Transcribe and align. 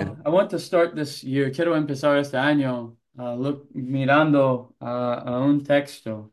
I 0.00 0.30
want 0.30 0.50
to 0.50 0.58
start 0.58 0.94
this 0.94 1.22
year, 1.22 1.50
quiero 1.52 1.74
empezar 1.76 2.16
este 2.18 2.36
año 2.38 2.96
uh, 3.18 3.34
look- 3.36 3.68
mirando 3.74 4.74
a, 4.80 5.14
a 5.14 5.40
un 5.40 5.62
texto. 5.62 6.32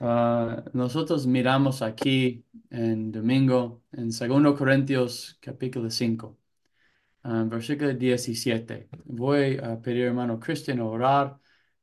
Uh, 0.00 0.62
nosotros 0.72 1.26
miramos 1.26 1.82
aquí 1.82 2.44
en 2.70 3.12
domingo, 3.12 3.82
en 3.92 4.10
Segundo 4.12 4.56
Corintios 4.56 5.38
capítulo 5.40 5.88
5, 5.90 6.36
uh, 7.24 7.44
versículo 7.48 7.94
17. 7.94 8.88
Voy 9.04 9.58
a 9.62 9.80
pedir 9.80 10.06
hermano 10.06 10.40
Cristian 10.40 10.80
a 10.80 10.84
orar 10.86 11.38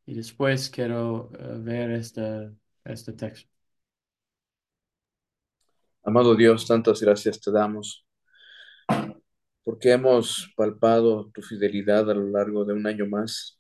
y 0.06 0.16
después 0.16 0.70
quiero 0.70 1.32
uh, 1.32 1.64
ver 1.64 1.92
este, 1.92 2.52
este 2.84 3.14
texto. 3.14 3.50
Amado 6.04 6.34
Dios, 6.36 6.66
tantas 6.66 7.02
gracias 7.02 7.42
te 7.42 7.52
damos 7.52 8.06
porque 9.64 9.92
hemos 9.92 10.54
palpado 10.56 11.32
tu 11.34 11.42
fidelidad 11.42 12.10
a 12.12 12.14
lo 12.14 12.30
largo 12.30 12.66
de 12.66 12.74
un 12.74 12.88
año 12.88 13.08
más. 13.08 13.60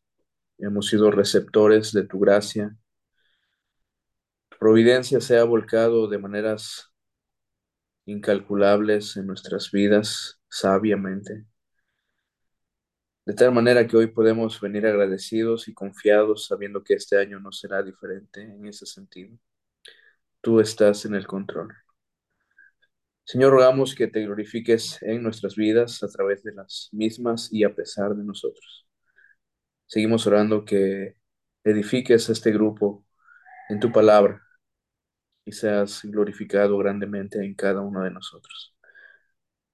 Hemos 0.57 0.87
sido 0.87 1.11
receptores 1.11 1.93
de 1.93 2.05
tu 2.05 2.19
gracia. 2.19 2.75
Providencia 4.59 5.21
se 5.21 5.37
ha 5.37 5.43
volcado 5.43 6.07
de 6.07 6.17
maneras 6.17 6.93
incalculables 8.05 9.17
en 9.17 9.27
nuestras 9.27 9.71
vidas, 9.71 10.39
sabiamente. 10.49 11.45
De 13.25 13.33
tal 13.33 13.51
manera 13.53 13.85
que 13.85 13.97
hoy 13.97 14.07
podemos 14.07 14.61
venir 14.61 14.85
agradecidos 14.85 15.67
y 15.67 15.73
confiados 15.73 16.45
sabiendo 16.47 16.83
que 16.83 16.93
este 16.93 17.17
año 17.19 17.39
no 17.39 17.51
será 17.51 17.83
diferente 17.83 18.41
en 18.41 18.65
ese 18.65 18.85
sentido. 18.85 19.37
Tú 20.41 20.59
estás 20.59 21.05
en 21.05 21.15
el 21.15 21.25
control. 21.25 21.73
Señor, 23.25 23.51
rogamos 23.51 23.95
que 23.95 24.07
te 24.07 24.21
glorifiques 24.23 25.01
en 25.01 25.23
nuestras 25.23 25.55
vidas 25.55 26.03
a 26.03 26.07
través 26.09 26.43
de 26.43 26.53
las 26.53 26.89
mismas 26.91 27.49
y 27.51 27.63
a 27.63 27.73
pesar 27.75 28.15
de 28.15 28.23
nosotros. 28.23 28.87
Seguimos 29.85 30.27
orando 30.27 30.65
que 30.65 31.15
edifiques 31.63 32.29
este 32.29 32.51
grupo 32.51 33.05
en 33.69 33.79
tu 33.79 33.91
palabra 33.91 34.41
y 35.45 35.51
seas 35.51 36.01
glorificado 36.03 36.77
grandemente 36.77 37.43
en 37.45 37.55
cada 37.55 37.81
uno 37.81 38.03
de 38.03 38.11
nosotros. 38.11 38.75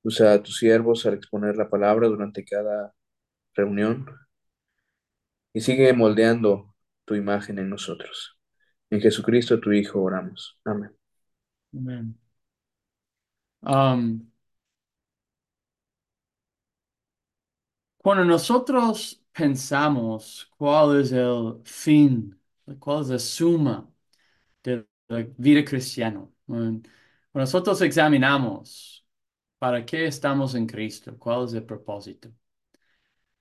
Usa 0.03 0.33
a 0.33 0.43
tus 0.43 0.57
siervos 0.57 1.05
al 1.05 1.15
exponer 1.15 1.55
la 1.57 1.69
palabra 1.69 2.07
durante 2.07 2.43
cada 2.45 2.93
reunión 3.55 4.05
y 5.53 5.61
sigue 5.61 5.93
moldeando 5.93 6.75
tu 7.05 7.15
imagen 7.15 7.59
en 7.59 7.69
nosotros. 7.69 8.37
En 8.89 9.01
Jesucristo, 9.01 9.59
tu 9.59 9.71
Hijo, 9.71 10.01
oramos. 10.01 10.59
Amén. 10.65 10.91
Amén. 11.73 12.28
Um, 13.63 14.31
Cuando 17.97 18.23
nosotros 18.25 19.21
pensamos 19.33 20.49
cuál 20.57 21.01
es 21.01 21.11
el 21.11 21.61
fin, 21.65 22.39
cuál 22.79 23.01
es 23.03 23.09
la 23.09 23.19
suma 23.19 23.91
de 24.63 24.87
la 25.09 25.27
vida 25.37 25.65
cristiana, 25.65 26.27
cuando 26.45 26.89
nosotros 27.33 27.81
examinamos 27.81 29.05
para 29.59 29.85
qué 29.85 30.07
estamos 30.07 30.55
en 30.55 30.67
Cristo, 30.67 31.17
cuál 31.19 31.45
es 31.45 31.53
el 31.53 31.65
propósito. 31.65 32.31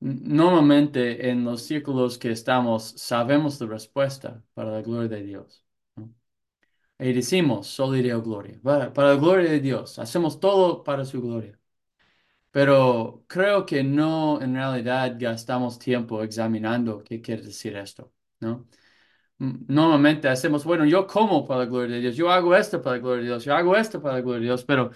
Normalmente 0.01 1.29
en 1.31 1.45
los 1.45 1.63
círculos 1.63 2.19
que 2.19 2.31
estamos 2.33 2.83
sabemos 3.01 3.61
la 3.61 3.67
respuesta 3.69 4.43
para 4.55 4.71
la 4.73 4.83
gloria 4.83 5.09
de 5.09 5.23
Dios. 5.25 5.65
Y 6.99 7.13
decimos, 7.13 7.69
solo 7.69 7.97
iré 7.97 8.13
a 8.13 8.17
gloria. 8.17 8.59
Para, 8.63 8.91
la 8.95 9.15
gloria 9.15 9.51
de 9.51 9.61
Dios, 9.61 9.99
hacemos 9.99 10.41
todo 10.41 10.83
para 10.83 11.05
su 11.05 11.23
gloria. 11.23 11.59
Pero 12.51 13.25
creo 13.29 13.67
que 13.67 13.85
no 13.85 14.41
en 14.43 14.55
realidad 14.55 15.17
gastamos 15.19 15.79
tiempo 15.79 16.23
examinando 16.23 17.03
qué 17.05 17.21
quiere 17.21 17.43
decir 17.43 17.77
esto, 17.77 18.13
¿no? 18.41 18.67
Mm, 19.39 19.67
Normalmente 19.69 20.29
hacemos, 20.29 20.65
bueno, 20.65 20.85
yo 20.87 21.07
como 21.07 21.47
para 21.47 21.61
la 21.61 21.67
gloria 21.67 21.97
de 21.97 22.03
Dios, 22.03 22.17
yo 22.17 22.31
hago 22.31 22.57
esto 22.57 22.83
para 22.83 22.97
la 22.97 23.03
gloria 23.03 23.23
de 23.23 23.29
Dios, 23.29 23.45
yo 23.45 23.55
hago 23.57 23.77
esto 23.77 24.03
para 24.03 24.17
la 24.17 24.21
gloria 24.23 24.41
de 24.41 24.47
Dios, 24.47 24.65
pero 24.65 24.91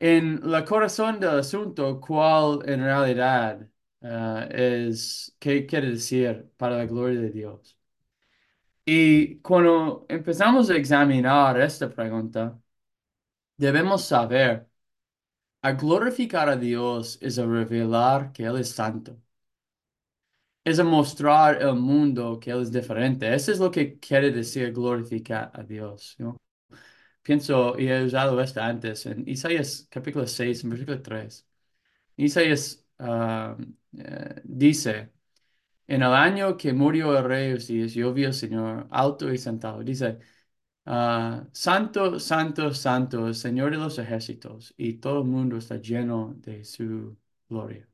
en 0.00 0.40
la 0.50 0.64
corazón 0.64 1.20
del 1.20 1.30
asunto, 1.30 2.00
¿cuál 2.00 2.60
en 2.68 2.82
realidad 2.82 3.68
ah, 4.02 4.48
es, 4.50 5.36
qué 5.38 5.66
quiere 5.66 5.90
decir 5.92 6.50
para 6.56 6.78
la 6.78 6.86
gloria 6.86 7.20
de 7.20 7.30
Dios? 7.30 7.78
Y 8.84 9.36
cuando 9.40 10.06
empezamos 10.08 10.68
a 10.70 10.76
examinar 10.76 11.60
esta 11.60 11.88
pregunta, 11.90 12.60
debemos 13.56 14.04
saber. 14.04 14.68
A 15.62 15.72
glorificar 15.72 16.48
a 16.48 16.56
Dios 16.56 17.18
es 17.20 17.38
a 17.38 17.46
revelar 17.46 18.32
que 18.32 18.44
Él 18.44 18.58
es 18.58 18.70
santo. 18.70 19.18
Es 20.64 20.78
a 20.78 20.84
mostrar 20.84 21.60
al 21.62 21.76
mundo 21.76 22.38
que 22.38 22.50
Él 22.50 22.62
es 22.62 22.72
diferente. 22.72 23.32
Eso 23.34 23.50
es 23.52 23.58
lo 23.58 23.70
que 23.70 23.98
quiere 23.98 24.30
decir 24.30 24.72
glorificar 24.72 25.50
a 25.54 25.62
Dios. 25.64 26.14
¿no? 26.18 26.40
Pienso, 27.22 27.78
y 27.78 27.88
he 27.88 28.04
usado 28.04 28.40
esto 28.40 28.60
antes, 28.62 29.06
en 29.06 29.28
Isaías 29.28 29.88
capítulo 29.90 30.26
6, 30.26 30.64
en 30.64 30.70
versículo 30.70 31.02
3. 31.02 31.46
Isaías 32.16 32.84
ah, 32.98 33.56
eh, 33.98 34.40
dice, 34.44 35.12
en 35.86 36.02
el 36.02 36.12
año 36.12 36.56
que 36.56 36.72
murió 36.72 37.16
el 37.18 37.24
rey 37.24 37.52
Usías, 37.54 37.92
yo 37.94 38.12
vi 38.12 38.24
al 38.24 38.34
Señor 38.34 38.86
alto 38.90 39.32
y 39.32 39.38
sentado. 39.38 39.82
Dice, 39.82 40.18
ah, 40.86 41.46
Santo, 41.52 42.18
santo, 42.20 42.72
santo, 42.74 43.34
Señor 43.34 43.72
de 43.72 43.78
los 43.78 43.98
ejércitos, 43.98 44.74
y 44.76 44.94
todo 44.94 45.20
el 45.22 45.28
mundo 45.28 45.56
está 45.58 45.76
lleno 45.76 46.34
de 46.38 46.64
su 46.64 47.16
gloria. 47.48 47.88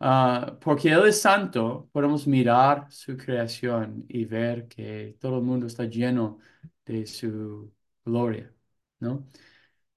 Ah, 0.00 0.58
porque 0.60 0.90
Él 0.90 1.06
es 1.06 1.20
santo, 1.20 1.88
podemos 1.92 2.26
mirar 2.26 2.90
su 2.90 3.16
creación 3.16 4.04
y 4.08 4.24
ver 4.24 4.66
que 4.68 5.16
todo 5.20 5.38
el 5.38 5.44
mundo 5.44 5.66
está 5.66 5.84
lleno 5.84 6.38
de 6.84 7.06
su 7.06 7.72
gloria, 8.04 8.52
¿no? 8.98 9.28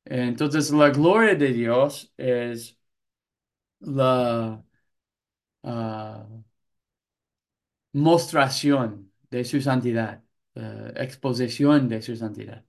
Entonces, 0.05 0.71
la 0.71 0.89
gloria 0.91 1.35
de 1.35 1.53
Dios 1.53 2.13
es 2.17 2.77
la 3.81 4.63
ah, 5.63 6.27
mostración 7.95 9.11
de 9.29 9.45
su 9.45 9.61
santidad, 9.61 10.23
eh, 10.55 10.93
exposición 10.97 11.87
de 11.89 12.01
su 12.01 12.15
santidad. 12.15 12.65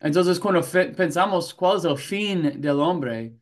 Entonces, 0.00 0.38
cuando 0.38 0.62
pensamos 0.96 1.54
cuál 1.54 1.78
es 1.78 1.84
el 1.84 1.96
fin 1.98 2.60
del 2.60 2.80
hombre, 2.80 3.36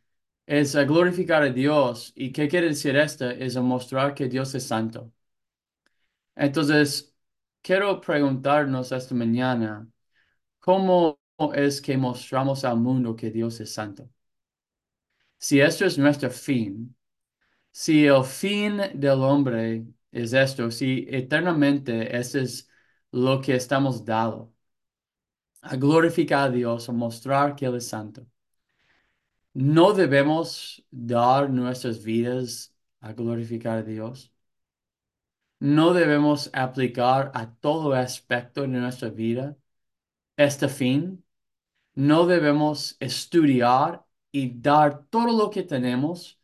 es 0.46 0.76
a 0.76 0.84
glorificar 0.84 1.42
a 1.42 1.50
Dios. 1.50 2.12
¿Y 2.14 2.32
qué 2.32 2.48
quiere 2.48 2.68
decir 2.68 2.96
esto? 2.96 3.28
Es 3.30 3.56
mostrar 3.56 4.14
que 4.14 4.28
Dios 4.28 4.54
es 4.54 4.64
santo. 4.66 5.12
Entonces, 6.34 7.14
quiero 7.62 8.00
preguntarnos 8.00 8.92
esta 8.92 9.14
mañana, 9.14 9.86
¿cómo 10.60 11.20
es 11.54 11.80
que 11.80 11.96
mostramos 11.96 12.64
al 12.64 12.78
mundo 12.78 13.16
que 13.16 13.30
Dios 13.30 13.60
es 13.60 13.72
santo? 13.74 14.08
Si 15.38 15.60
esto 15.60 15.84
es 15.86 15.98
nuestro 15.98 16.30
fin, 16.30 16.96
si 17.72 18.06
el 18.06 18.24
fin 18.24 18.80
del 18.94 19.22
hombre 19.22 19.86
es 20.12 20.32
esto, 20.34 20.70
si 20.70 21.06
eternamente 21.10 22.16
eso 22.16 22.38
es 22.40 22.68
lo 23.12 23.40
que 23.40 23.54
estamos 23.56 24.04
dado, 24.04 24.52
a 25.62 25.76
glorificar 25.76 26.48
a 26.48 26.50
Dios, 26.52 26.88
a 26.88 26.92
mostrar 26.92 27.56
que 27.56 27.66
Él 27.66 27.76
es 27.76 27.88
santo. 27.88 28.26
¿No 29.54 29.92
debemos 29.94 30.84
dar 30.90 31.48
nuestras 31.50 32.02
vidas 32.02 32.74
a 33.00 33.12
glorificar 33.12 33.78
a 33.78 33.82
Dios? 33.82 34.32
¿No 35.60 35.92
debemos 35.94 36.50
aplicar 36.52 37.30
a 37.34 37.54
todo 37.54 37.94
aspecto 37.94 38.62
de 38.62 38.68
nuestra 38.68 39.10
vida 39.10 39.56
este 40.36 40.68
fin? 40.68 41.24
¿No 41.94 42.26
debemos 42.26 42.96
estudiar 43.00 44.04
y 44.32 44.60
dar 44.60 45.06
todo 45.06 45.28
lo 45.36 45.50
que 45.50 45.62
tenemos 45.64 46.40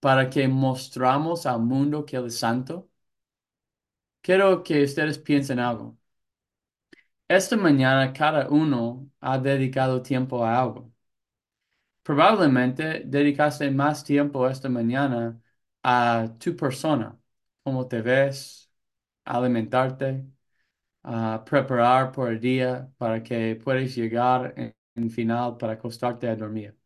para 0.00 0.30
que 0.30 0.48
mostramos 0.48 1.46
al 1.46 1.60
mundo 1.62 2.06
que 2.06 2.16
Él 2.16 2.26
es 2.26 2.38
santo? 2.38 2.90
Quiero 4.26 4.62
que 4.62 4.82
ustedes 4.84 5.18
piensen 5.18 5.58
algo. 5.58 5.96
Esta 7.28 7.56
mañana 7.56 8.12
cada 8.12 8.48
uno 8.50 9.08
ha 9.20 9.38
dedicado 9.38 10.02
tiempo 10.02 10.44
a 10.44 10.58
algo. 10.60 10.92
Probablemente 12.02 13.02
dedicaste 13.04 13.70
más 13.70 14.04
tiempo 14.04 14.48
esta 14.48 14.68
mañana 14.68 15.40
a 15.82 16.28
tu 16.38 16.54
persona, 16.56 17.18
cómo 17.64 17.86
te 17.88 18.00
ves, 18.00 18.70
alimentarte, 19.24 20.24
a 21.04 21.44
preparar 21.44 22.12
por 22.12 22.30
el 22.32 22.40
día 22.40 22.90
para 22.98 23.22
que 23.22 23.56
puedas 23.56 23.94
llegar 23.96 24.54
en, 24.56 24.74
en 24.96 25.10
final 25.10 25.56
para 25.58 25.74
acostarte 25.74 26.28
a 26.28 26.36
dormir. 26.36 26.76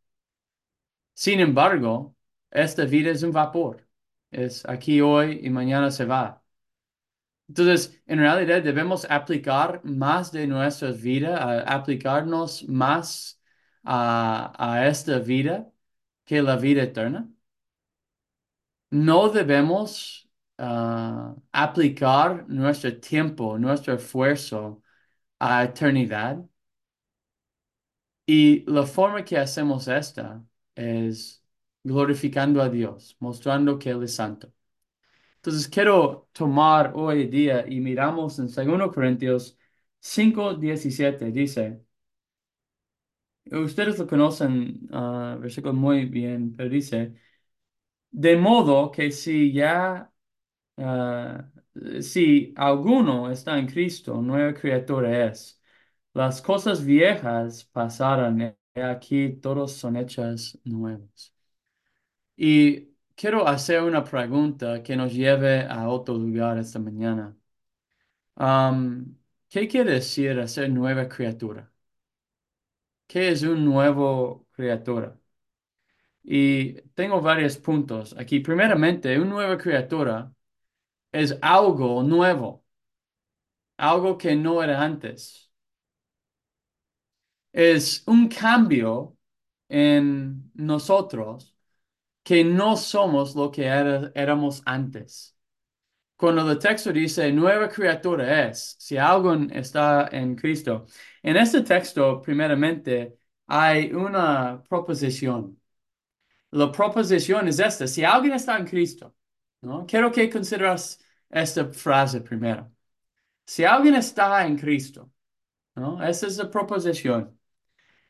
Sin 1.15 1.41
embargo, 1.41 2.17
esta 2.51 2.85
vida 2.85 3.11
es 3.11 3.23
un 3.23 3.33
vapor. 3.33 3.87
Es 4.31 4.65
aquí 4.69 5.01
hoy 5.01 5.41
y 5.43 5.51
mañana 5.51 5.91
se 5.91 6.05
va. 6.05 6.43
Entonces, 7.51 8.01
en 8.07 8.21
realidad 8.21 8.63
debemos 8.63 9.07
aplicar 9.11 9.83
más 9.85 10.31
de 10.33 10.47
nuestra 10.47 10.93
vida, 10.93 11.37
a 11.39 11.75
aplicarnos 11.75 12.65
más 12.69 13.41
a, 13.83 14.53
a 14.59 14.87
esta 14.89 15.19
vida 15.19 15.71
que 16.25 16.43
la 16.43 16.57
vida 16.57 16.83
eterna. 16.85 17.29
no 18.91 19.29
debemos 19.31 20.29
ah, 20.59 21.35
aplicar 21.53 22.49
nuestro 22.49 22.99
tiempo, 23.01 23.59
nuestro 23.59 23.95
esfuerzo 23.95 24.83
a 25.39 25.65
eternidad. 25.65 26.45
Y 28.27 28.65
la 28.71 28.87
forma 28.87 29.25
que 29.25 29.37
hacemos 29.39 29.89
esta 29.89 30.45
es 30.75 31.43
glorificando 31.83 32.63
a 32.63 32.69
Dios, 32.69 33.17
mostrando 33.21 33.79
que 33.79 33.91
Él 33.91 34.03
es 34.05 34.15
santo. 34.15 34.53
Entonces 35.43 35.69
quiero 35.69 36.29
tomar 36.33 36.93
hoy 36.95 37.27
día 37.27 37.65
y 37.67 37.81
miramos 37.81 38.39
en 38.39 38.49
2 38.49 38.93
Corintios 38.93 39.59
5, 40.01 40.55
17. 40.55 41.31
Dice, 41.33 41.81
ustedes 43.53 43.99
lo 43.99 44.07
conocen, 44.07 44.89
ah, 44.93 45.37
versículo 45.41 45.75
muy 45.75 46.05
bien, 46.07 46.55
pero 46.57 46.69
dice, 46.71 47.15
de 48.11 48.37
modo 48.37 48.91
que 48.91 49.11
si 49.13 49.53
ya, 49.53 50.13
ah, 50.79 51.51
si 52.03 52.55
alguno 52.57 53.31
está 53.31 53.59
en 53.59 53.67
Cristo, 53.67 54.23
nueva 54.23 54.55
criatura 54.55 55.27
es. 55.29 55.61
Las 56.15 56.43
cosas 56.43 56.85
viejas 56.85 57.65
pasaron, 57.67 58.43
he 58.43 58.57
aquí 58.83 59.31
todos 59.41 59.75
son 59.75 59.97
hechas 59.97 60.59
nuevas. 60.65 61.35
Y 62.37 62.90
quiero 63.21 63.47
hacer 63.47 63.83
una 63.83 64.03
pregunta 64.05 64.83
que 64.83 64.97
nos 64.97 65.13
lleve 65.13 65.63
a 65.67 65.89
otro 65.89 66.15
lugar 66.17 66.57
esta 66.59 66.79
mañana. 66.79 67.37
Um, 68.37 69.17
¿qué 69.49 69.69
quiere 69.69 69.93
decir 69.95 70.39
hacer 70.41 70.71
nueva 70.71 71.09
criatura? 71.09 71.71
¿Qué 73.07 73.29
es 73.31 73.43
un 73.43 73.65
nuevo 73.65 74.47
criatura? 74.53 75.19
Y 76.23 76.75
tengo 76.95 77.21
varios 77.21 77.57
puntos 77.59 78.15
aquí. 78.19 78.41
Primeramente, 78.41 79.19
una 79.19 79.31
nueva 79.31 79.59
criatura 79.59 80.33
es 81.13 81.37
algo 81.43 82.03
nuevo, 82.05 82.65
algo 83.79 84.17
que 84.19 84.37
no 84.37 84.63
era 84.63 84.81
antes. 84.83 85.51
Es 87.53 88.03
un 88.07 88.29
cambio 88.29 89.17
en 89.69 90.51
nosotros 90.55 91.50
que 92.23 92.45
no 92.45 92.77
somos 92.77 93.35
lo 93.35 93.51
que 93.51 93.65
era- 93.67 94.13
éramos 94.15 94.63
antes. 94.67 95.37
Cuando 96.17 96.51
el 96.51 96.59
texto 96.59 96.93
dice 96.93 97.33
nueva 97.33 97.69
criatura 97.69 98.49
es, 98.49 98.77
si 98.79 98.97
algo 98.99 99.35
está 99.53 100.09
en 100.13 100.37
Cristo, 100.37 100.87
en 101.23 101.37
este 101.37 101.63
texto, 101.63 102.21
primeramente, 102.23 103.19
hay 103.47 103.93
una 103.93 104.63
proposición. 104.69 105.59
La 106.53 106.71
proposición 106.73 107.49
es 107.49 107.59
esta, 107.61 107.87
si 107.87 108.05
alguien 108.05 108.35
está 108.35 108.59
en 108.59 108.67
Cristo, 108.67 109.15
¿no? 109.63 109.87
Quiero 109.87 110.11
que 110.13 110.29
consideres 110.31 110.99
esta 111.31 111.67
frase 111.73 112.21
primero. 112.21 112.73
Si 113.47 113.65
alguien 113.65 113.97
está 113.97 114.47
en 114.47 114.57
Cristo, 114.59 115.11
¿no? 115.77 116.03
Esa 116.05 116.27
es 116.29 116.39
la 116.39 116.51
proposición. 116.51 117.39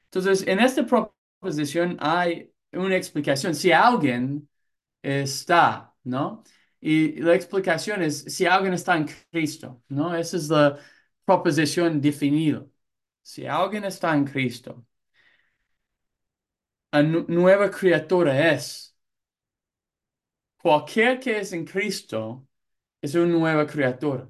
Entonces, 0.06 0.46
en 0.46 0.60
esta 0.60 0.86
proposición 0.86 1.96
hay 2.00 2.52
una 2.72 2.96
explicación. 2.96 3.54
Si 3.54 3.72
alguien 3.72 4.48
está, 5.02 5.94
¿no? 6.04 6.44
Y 6.80 7.20
la 7.22 7.34
explicación 7.34 8.02
es 8.02 8.22
si 8.24 8.46
alguien 8.46 8.74
está 8.74 8.96
en 8.96 9.06
Cristo, 9.30 9.82
¿no? 9.88 10.14
Esa 10.16 10.36
es 10.38 10.48
la 10.48 10.78
proposición 11.24 12.00
definida. 12.00 12.66
Si 13.22 13.46
alguien 13.46 13.84
está 13.84 14.14
en 14.16 14.24
Cristo, 14.26 14.86
a 16.92 17.02
nu- 17.02 17.24
nueva 17.28 17.68
criatura 17.70 18.52
es. 18.52 18.94
Cualquier 20.62 21.18
que 21.20 21.38
es 21.40 21.52
en 21.52 21.64
Cristo 21.64 22.46
es 23.02 23.14
una 23.16 23.26
nueva 23.26 23.66
criatura. 23.66 24.28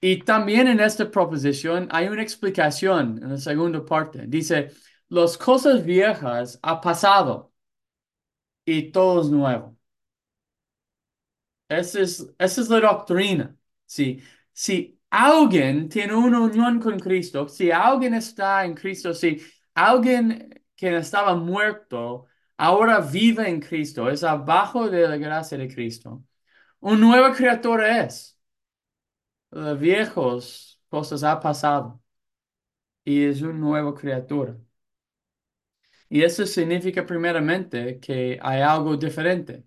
Y 0.00 0.18
también 0.24 0.66
en 0.68 0.80
esta 0.80 1.10
proposición 1.10 1.88
hay 1.90 2.08
una 2.08 2.22
explicación 2.22 3.20
en 3.22 3.30
la 3.30 3.38
segunda 3.38 3.84
parte. 3.84 4.24
Dice, 4.26 4.70
las 5.12 5.38
cosas 5.38 5.84
viejas 5.84 6.58
ha 6.62 6.80
pasado 6.80 7.52
y 8.64 8.90
todo 8.92 9.20
es 9.22 9.28
nuevo. 9.30 9.76
Esa 11.68 12.00
es, 12.00 12.26
esa 12.38 12.60
es 12.60 12.68
la 12.68 12.80
doctrina. 12.80 13.56
Si, 13.86 14.22
si 14.52 15.00
alguien 15.10 15.88
tiene 15.88 16.14
una 16.14 16.40
unión 16.40 16.80
con 16.80 16.98
Cristo, 16.98 17.48
si 17.48 17.70
alguien 17.70 18.14
está 18.14 18.64
en 18.64 18.74
Cristo, 18.74 19.14
si 19.14 19.40
alguien 19.74 20.62
que 20.76 20.96
estaba 20.96 21.34
muerto 21.34 22.26
ahora 22.56 23.00
vive 23.00 23.48
en 23.48 23.60
Cristo, 23.60 24.10
es 24.10 24.22
abajo 24.22 24.88
de 24.90 25.08
la 25.08 25.16
gracia 25.16 25.56
de 25.58 25.68
Cristo, 25.72 26.22
una 26.80 26.98
nueva 26.98 27.34
criatura 27.34 28.04
es. 28.04 28.38
Los 29.50 29.78
viejos 29.78 30.80
cosas 30.88 31.22
ha 31.22 31.38
pasado 31.40 32.02
y 33.04 33.24
es 33.24 33.42
una 33.42 33.52
nueva 33.54 33.94
criatura. 33.94 34.56
Y 36.12 36.22
eso 36.24 36.46
significa 36.46 37.06
primeramente 37.06 37.98
que 38.00 38.38
hay 38.42 38.60
algo 38.60 38.96
diferente, 38.96 39.64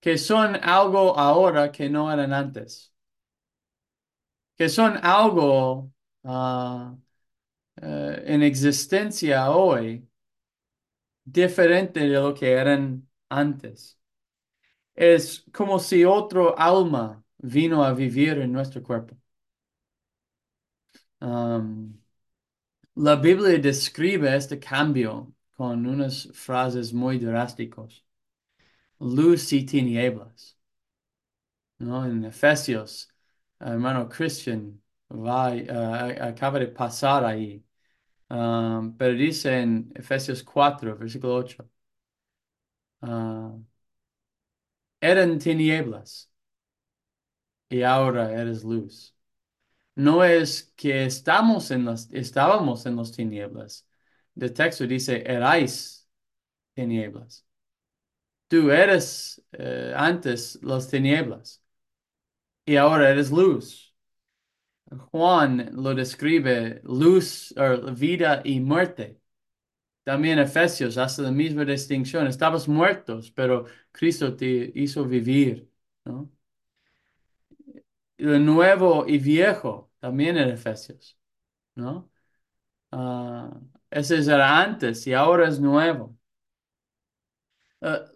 que 0.00 0.18
son 0.18 0.56
algo 0.62 1.16
ahora 1.18 1.70
que 1.72 1.88
no 1.88 2.10
eran 2.12 2.32
antes. 2.32 2.92
que 4.56 4.68
son 4.68 4.98
algo 5.02 5.92
ah, 6.24 6.96
eh, 7.82 8.24
en 8.26 8.42
existencia 8.42 9.50
hoy 9.52 10.08
diferente 11.24 12.00
de 12.00 12.08
lo 12.08 12.34
que 12.34 12.52
eran 12.52 13.08
antes. 13.28 13.98
Es 14.94 15.44
como 15.52 15.78
si 15.78 16.04
otro 16.04 16.58
alma 16.58 17.24
vino 17.38 17.84
a 17.84 17.94
vivir 17.94 18.38
en 18.40 18.52
nuestro 18.52 18.82
cuerpo. 18.82 19.16
Um, 21.22 22.01
la 22.96 23.16
Biblia 23.16 23.58
describe 23.58 24.34
este 24.34 24.58
cambio 24.58 25.34
con 25.56 25.86
unas 25.86 26.28
frases 26.32 26.92
muy 26.92 27.18
drásticas. 27.18 28.02
Luz 29.00 29.52
y 29.52 29.64
tinieblas. 29.66 30.58
¿no? 31.78 32.04
En 32.06 32.24
Efesios, 32.24 33.08
hermano 33.60 34.08
Christian 34.08 34.80
va, 35.10 35.54
eh, 35.54 36.18
acaba 36.20 36.58
de 36.58 36.68
pasar 36.68 37.24
ahí. 37.24 37.64
Um, 38.30 38.96
pero 38.96 39.14
dice 39.14 39.60
en 39.60 39.92
Efesios 39.94 40.42
4, 40.44 40.96
versículo 40.98 41.36
8, 41.36 41.68
ah, 43.02 43.52
eran 45.02 45.38
tinieblas 45.38 46.30
y 47.68 47.82
ahora 47.82 48.30
eres 48.32 48.62
luz. 48.64 49.14
No 49.94 50.24
es 50.24 50.72
que 50.76 51.04
estamos 51.04 51.70
en 51.70 51.84
las, 51.84 52.10
estábamos 52.12 52.86
en 52.86 52.96
las 52.96 53.12
tinieblas. 53.12 53.86
El 54.36 54.52
texto 54.52 54.86
dice, 54.86 55.22
erais 55.26 56.08
tinieblas. 56.74 57.46
Tú 58.48 58.70
eres 58.70 59.42
eh, 59.52 59.92
antes 59.96 60.58
las 60.62 60.88
tinieblas 60.88 61.62
y 62.66 62.76
ahora 62.76 63.10
eres 63.10 63.30
luz. 63.30 63.94
Juan 65.10 65.70
lo 65.74 65.94
describe 65.94 66.80
luz, 66.84 67.54
o 67.56 67.92
vida 67.94 68.42
y 68.44 68.60
muerte. 68.60 69.20
También 70.04 70.38
Efesios 70.40 70.98
hace 70.98 71.22
la 71.22 71.32
misma 71.32 71.64
distinción. 71.64 72.26
Estabas 72.28 72.68
muertos, 72.68 73.32
pero 73.32 73.66
Cristo 73.92 74.36
te 74.36 74.72
hizo 74.76 75.04
vivir, 75.06 75.70
¿no? 76.04 76.30
Lo 78.22 78.38
nuevo 78.38 79.04
y 79.08 79.18
viejo 79.18 79.90
también 80.00 80.36
en 80.38 80.48
Efesios, 80.50 81.18
¿no? 81.76 82.10
Ah, 82.92 83.50
ese 83.90 84.18
era 84.18 84.60
antes 84.62 85.06
y 85.06 85.14
ahora 85.14 85.48
es 85.48 85.60
nuevo. 85.60 86.16
Ah, 87.80 88.06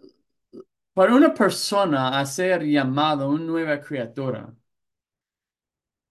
para 0.93 1.15
una 1.15 1.33
persona 1.33 2.19
a 2.19 2.25
ser 2.25 2.63
llamado 2.63 3.29
una 3.29 3.43
nueva 3.45 3.79
criatura, 3.81 4.53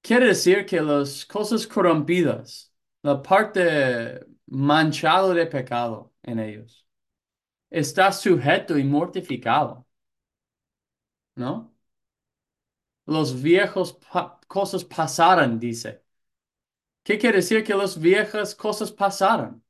quiere 0.03 0.27
decir 0.29 0.65
que 0.67 0.81
las 0.81 1.25
cosas 1.27 1.67
corrompidas, 1.67 2.73
la 3.03 3.23
parte 3.23 4.25
manchada 4.47 5.35
de 5.35 5.47
pecado 5.47 6.15
en 6.23 6.39
ellos, 6.39 6.87
está 7.71 8.13
sujeto 8.13 8.79
y 8.79 8.85
mortificado, 8.85 9.87
¿no? 11.37 11.76
Los 13.07 13.41
viejos 13.43 13.99
cosas 14.49 14.85
pasaron, 14.85 15.59
dice. 15.59 16.03
¿Qué 17.03 17.17
quiere 17.19 17.39
decir 17.39 17.65
que 17.65 17.75
las 17.75 17.99
viejas 17.99 18.55
cosas 18.55 18.93
pasaron? 18.93 19.63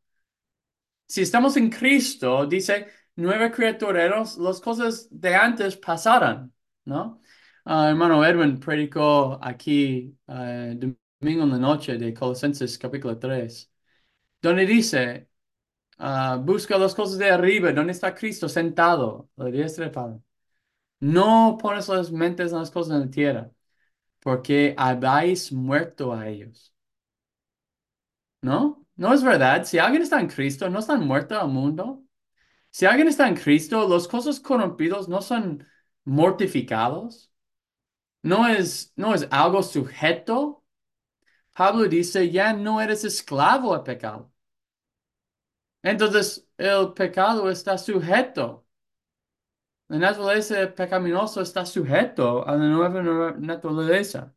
Si 1.07 1.23
estamos 1.23 1.57
en 1.57 1.71
Cristo, 1.71 2.47
dice, 2.47 2.87
nueva 3.17 3.51
criatura, 3.53 4.09
los- 4.09 4.37
las 4.39 4.61
cosas 4.61 5.09
de 5.11 5.35
antes 5.35 5.77
pasaron, 5.77 6.53
¿no? 6.85 7.21
Ah, 7.65 7.89
hermano 7.91 8.25
Edwin 8.25 8.59
predicó 8.59 9.39
aquí 9.43 10.17
eh, 10.29 10.77
domingo 11.21 11.45
en 11.45 11.51
la 11.51 11.59
noche 11.59 11.97
de 11.99 12.13
Colosenses 12.15 12.77
capítulo 12.79 13.19
3, 13.19 13.73
donde 14.43 14.67
dice, 14.67 15.29
ah, 15.99 16.39
busca 16.43 16.79
las 16.79 16.95
cosas 16.95 17.19
de 17.19 17.31
arriba, 17.31 17.73
donde 17.73 17.93
está 17.93 18.15
Cristo 18.15 18.49
sentado, 18.49 19.31
la 19.37 19.47
diestra 19.47 19.85
del 19.87 19.93
Padre. 19.95 20.21
No 21.01 21.57
pones 21.61 21.89
las 21.89 22.11
mentes 22.13 22.53
en 22.53 22.59
las 22.59 22.71
cosas 22.71 22.95
en 22.97 23.01
la 23.03 23.11
tierra, 23.11 23.51
porque 24.21 24.75
habéis 24.79 25.53
muerto 25.53 26.13
a 26.15 26.29
ellos. 26.29 26.75
¿No? 28.43 28.87
No 28.97 29.13
es 29.13 29.23
verdad. 29.23 29.65
Si 29.65 29.79
alguien 29.79 30.03
está 30.03 30.21
en 30.21 30.29
Cristo, 30.29 30.69
no 30.71 30.79
están 30.79 31.07
muertos 31.07 31.39
al 31.39 31.49
mundo. 31.49 32.03
Si 32.71 32.87
alguien 32.87 33.09
está 33.09 33.29
en 33.29 33.37
Cristo, 33.37 33.89
los 33.89 34.09
cosas 34.09 34.41
corrompidos 34.41 35.09
no 35.09 35.23
son 35.23 35.67
mortificados. 36.05 37.33
No 38.23 38.49
es, 38.49 38.93
no 38.97 39.15
es 39.15 39.29
algo 39.31 39.63
sujeto. 39.63 40.65
Pablo 41.55 41.89
dice, 41.89 42.31
ya 42.31 42.53
no 42.53 42.81
eres 42.81 43.05
esclavo 43.05 43.75
al 43.75 43.85
pecado. 43.85 44.33
Entonces, 45.83 46.47
el 46.59 46.93
pecado 46.95 47.51
está 47.51 47.79
sujeto. 47.79 48.66
La 49.89 49.99
naturaleza 49.99 50.73
pecaminosa 50.75 51.43
está 51.43 51.65
sujeto 51.67 52.47
a 52.47 52.53
la 52.57 52.69
nueva 52.69 53.33
naturaleza. 53.39 54.33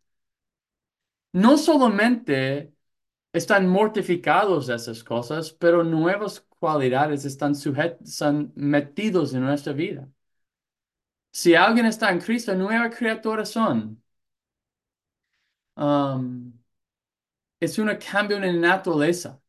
No 1.34 1.58
solamente 1.58 2.74
están 3.34 3.68
mortificados 3.68 4.70
esas 4.70 5.04
cosas, 5.04 5.52
pero 5.54 5.84
nuevas 5.84 6.42
cualidades 6.60 7.26
están 7.26 7.54
están 7.54 8.54
metidos 8.56 9.34
en 9.34 9.42
nuestra 9.44 9.74
vida. 9.74 10.10
Si 11.32 11.56
alguien 11.56 11.86
está 11.88 12.12
en 12.12 12.20
Cristo, 12.20 12.54
nueva 12.56 12.90
criatura 12.92 13.44
son. 13.46 14.02
Um, 15.78 16.54
es 17.60 17.78
un 17.80 17.90
cambio 17.98 18.38
en 18.38 18.62
la 18.62 18.68
naturaleza. 18.70 19.42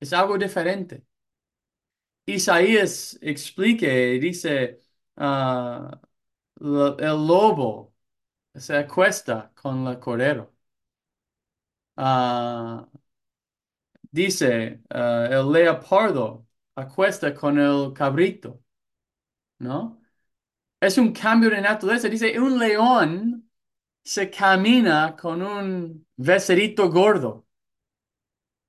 Es 0.00 0.12
algo 0.12 0.36
diferente. 0.38 1.04
Isaías 2.34 3.18
explique, 3.22 3.86
dice, 4.20 4.80
ah, 5.16 6.00
el 6.60 7.26
lobo 7.26 7.94
se 8.54 8.76
acuesta 8.78 9.52
con 9.54 9.86
el 9.88 9.98
cordero. 10.00 10.54
Ah, 11.96 12.88
dice, 14.10 14.80
ah, 14.90 15.28
el 15.30 15.50
leopardo 15.52 16.46
acuesta 16.74 17.34
con 17.34 17.58
el 17.58 17.92
cabrito, 17.92 18.62
¿no? 19.58 20.00
Es 20.80 20.98
un 20.98 21.12
cambio 21.12 21.50
de 21.50 21.60
naturaleza. 21.60 22.08
Dice, 22.08 22.38
un 22.40 22.58
león 22.58 23.50
se 24.04 24.30
camina 24.30 25.16
con 25.16 25.42
un 25.42 26.06
becerrito 26.16 26.90
gordo. 26.90 27.46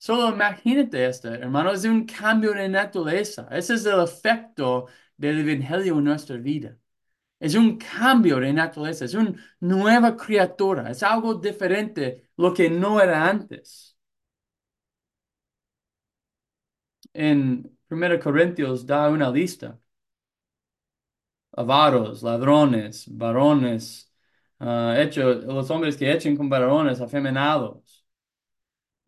Solo 0.03 0.29
imagínate 0.34 1.05
esto, 1.05 1.27
hermano, 1.34 1.72
es 1.72 1.86
un 1.86 2.05
cambio 2.05 2.53
de 2.53 2.67
naturaleza. 2.67 3.48
Ese 3.51 3.75
es 3.75 3.86
el 3.86 4.01
efecto 4.01 4.88
del 5.15 5.39
evangelio 5.48 5.98
en 6.00 6.03
nuestra 6.05 6.38
vida. 6.38 6.75
Es 7.39 7.55
un 7.55 7.77
cambio 7.77 8.39
de 8.39 8.53
naturaleza, 8.53 9.05
es 9.05 9.13
una 9.15 9.34
nueva 9.62 10.17
criatura, 10.17 10.91
es 10.91 11.03
algo 11.03 11.36
diferente, 11.36 12.29
lo 12.38 12.53
que 12.53 12.70
no 12.70 13.01
era 13.01 13.29
antes. 13.29 13.98
En 17.13 17.77
1 17.89 18.20
Corintios 18.20 18.86
da 18.86 19.10
una 19.10 19.29
lista. 19.31 19.79
Avaros, 21.58 22.22
ladrones, 22.24 23.05
varones, 23.10 24.10
hecho, 24.60 25.34
los 25.34 25.70
hombres 25.70 25.98
que 25.98 26.12
echen 26.12 26.36
con 26.38 26.50
varones, 26.50 27.01
afeminados. 27.01 28.00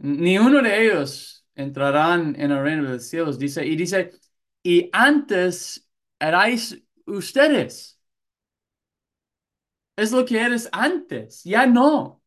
Ni 0.04 0.38
uno 0.38 0.62
de 0.62 0.86
ellos 0.86 1.46
entrarán 1.56 2.36
en 2.40 2.52
el 2.52 2.62
reino 2.64 2.84
de 2.84 2.90
los 2.96 3.06
cielos, 3.08 3.40
dice, 3.40 3.66
y 3.66 3.76
dice, 3.76 4.12
y 4.64 4.90
antes 4.94 5.88
erais 6.20 6.78
ustedes. 7.06 8.00
Es 9.96 10.12
lo 10.12 10.26
que 10.26 10.40
eres 10.40 10.70
antes, 10.72 11.44
ya 11.44 11.66
no. 11.66 12.22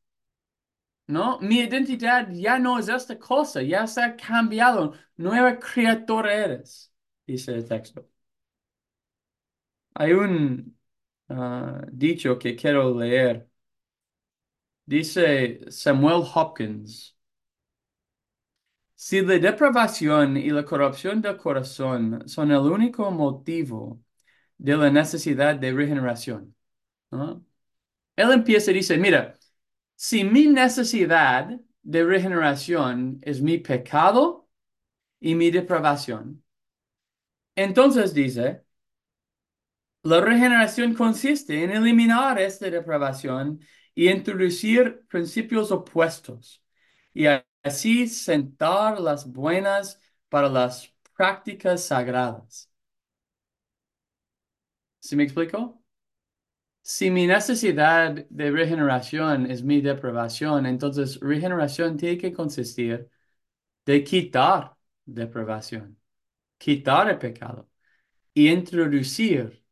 ¿no? 1.06 1.38
Mi 1.40 1.60
identidad 1.60 2.28
ya 2.32 2.58
no 2.58 2.78
es 2.78 2.88
esta 2.88 3.18
cosa, 3.18 3.62
ya 3.62 3.86
se 3.86 4.02
ha 4.02 4.16
cambiado, 4.16 4.94
nueva 5.16 5.58
criatura 5.58 6.34
eres, 6.34 6.92
dice 7.26 7.52
el 7.54 7.64
texto. 7.68 8.08
Hay 9.94 10.12
un 10.12 10.78
ah, 11.28 11.82
dicho 11.92 12.38
que 12.38 12.56
quiero 12.56 12.94
leer. 12.98 13.48
Dice 14.86 15.70
Samuel 15.70 16.22
Hopkins, 16.34 17.15
si 18.96 19.22
la 19.22 19.38
depravación 19.38 20.36
y 20.36 20.50
la 20.50 20.64
corrupción 20.64 21.22
del 21.22 21.36
corazón 21.36 22.28
son 22.28 22.50
el 22.50 22.58
único 22.58 23.10
motivo 23.10 24.02
de 24.58 24.76
la 24.76 24.90
necesidad 24.90 25.56
de 25.56 25.72
regeneración. 25.72 26.54
Él 28.16 28.32
empieza 28.32 28.70
y 28.70 28.74
dice, 28.74 28.96
mira, 28.98 29.34
si 29.96 30.24
mi 30.24 30.46
necesidad 30.46 31.50
de 31.82 32.04
regeneración 32.04 33.18
es 33.22 33.40
mi 33.42 33.58
pecado, 33.58 34.46
y 35.20 35.34
mi 35.34 35.50
depravación. 35.50 36.42
Entonces 37.54 38.14
dice, 38.14 38.64
la 40.02 40.20
regeneración 40.20 40.94
consiste 40.94 41.64
en 41.64 41.70
eliminar 41.70 42.38
esta 42.38 42.70
depravación 42.70 43.60
y 43.94 44.08
introducir 44.08 45.04
principios 45.08 45.70
opuestos 45.72 46.62
y 47.12 47.26
así 47.66 48.08
sentar 48.08 49.00
las 49.00 49.30
buenas 49.32 50.00
para 50.28 50.48
las 50.48 50.92
prácticas 51.16 51.84
sagradas. 51.84 52.70
¿Sí 55.00 55.16
me 55.16 55.24
explico? 55.24 55.82
Si 56.82 57.10
mi 57.10 57.26
necesidad 57.26 58.12
de 58.30 58.50
regeneración 58.50 59.50
es 59.50 59.62
mi 59.64 59.80
depravación, 59.80 60.66
entonces 60.66 61.18
regeneración 61.20 61.96
tiene 61.96 62.16
que 62.18 62.32
consistir 62.32 63.10
de 63.86 64.04
quitar 64.04 64.76
depravación, 65.06 65.98
quitar 66.58 67.10
el 67.10 67.18
pecado 67.18 67.70
y 68.34 68.50
introducir 68.50 69.64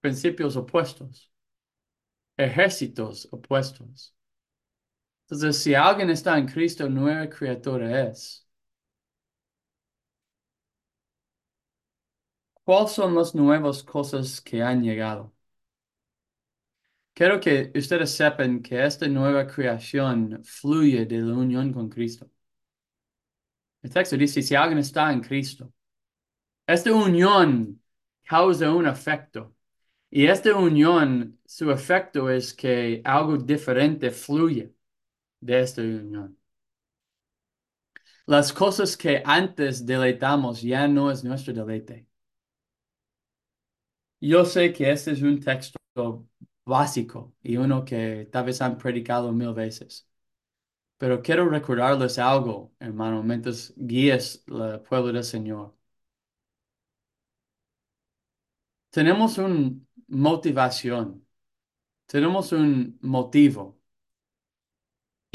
principios 0.00 0.56
opuestos, 0.56 1.30
ejércitos 2.38 3.28
opuestos. 3.30 4.15
Entonces, 5.28 5.62
si 5.62 5.74
alguien 5.74 6.10
está 6.10 6.36
en 6.38 6.46
Cristo, 6.46 6.88
nueva 6.88 7.28
criatura 7.28 8.08
es. 8.08 8.46
¿Cuáles 12.64 12.92
son 12.92 13.14
las 13.14 13.34
nuevas 13.34 13.82
cosas 13.82 14.40
que 14.42 14.62
han 14.62 14.82
llegado? 14.82 15.32
Quiero 17.14 17.40
que 17.40 17.72
ustedes 17.74 18.12
sepan 18.12 18.62
que 18.62 18.84
esta 18.84 19.08
nueva 19.08 19.46
creación 19.46 20.42
fluye 20.44 21.04
de 21.06 21.18
la 21.18 21.34
unión 21.34 21.72
con 21.72 21.88
Cristo. 21.88 22.30
El 23.82 23.90
texto 23.90 24.16
dice, 24.16 24.42
si 24.42 24.54
alguien 24.54 24.78
está 24.78 25.12
en 25.12 25.20
Cristo, 25.20 25.72
esta 26.66 26.92
unión 26.94 27.82
causa 28.24 28.72
un 28.72 28.86
efecto. 28.88 29.54
Y 30.10 30.26
esta 30.28 30.56
unión, 30.56 31.40
su 31.46 31.70
efecto 31.72 32.30
es 32.30 32.54
que 32.54 33.02
algo 33.04 33.38
diferente 33.38 34.10
fluye 34.12 34.75
de 35.40 35.60
esta 35.60 35.82
unión. 35.82 36.38
Las 38.26 38.52
cosas 38.52 38.96
que 38.96 39.20
antes 39.24 39.84
deleitamos 39.84 40.62
ya 40.62 40.86
no 40.88 41.10
es 41.10 41.24
nuestro 41.24 41.52
deleite. 41.52 42.06
Yo 44.20 44.44
sé 44.44 44.72
que 44.72 44.90
este 44.90 45.12
es 45.12 45.22
un 45.22 45.40
texto 45.40 45.78
básico 46.64 47.34
y 47.42 47.56
uno 47.56 47.84
que 47.84 48.28
tal 48.32 48.46
vez 48.46 48.60
han 48.62 48.78
predicado 48.78 49.32
mil 49.32 49.52
veces, 49.54 50.08
pero 50.98 51.22
quiero 51.22 51.48
recordarles 51.48 52.18
algo, 52.18 52.74
hermano, 52.80 53.22
mientras 53.22 53.74
guíes 53.76 54.44
el 54.48 54.80
pueblo 54.82 55.12
del 55.12 55.24
Señor. 55.24 55.76
Tenemos 58.90 59.38
una 59.38 59.72
motivación, 60.08 61.26
tenemos 62.06 62.52
un 62.52 62.98
motivo 63.02 63.80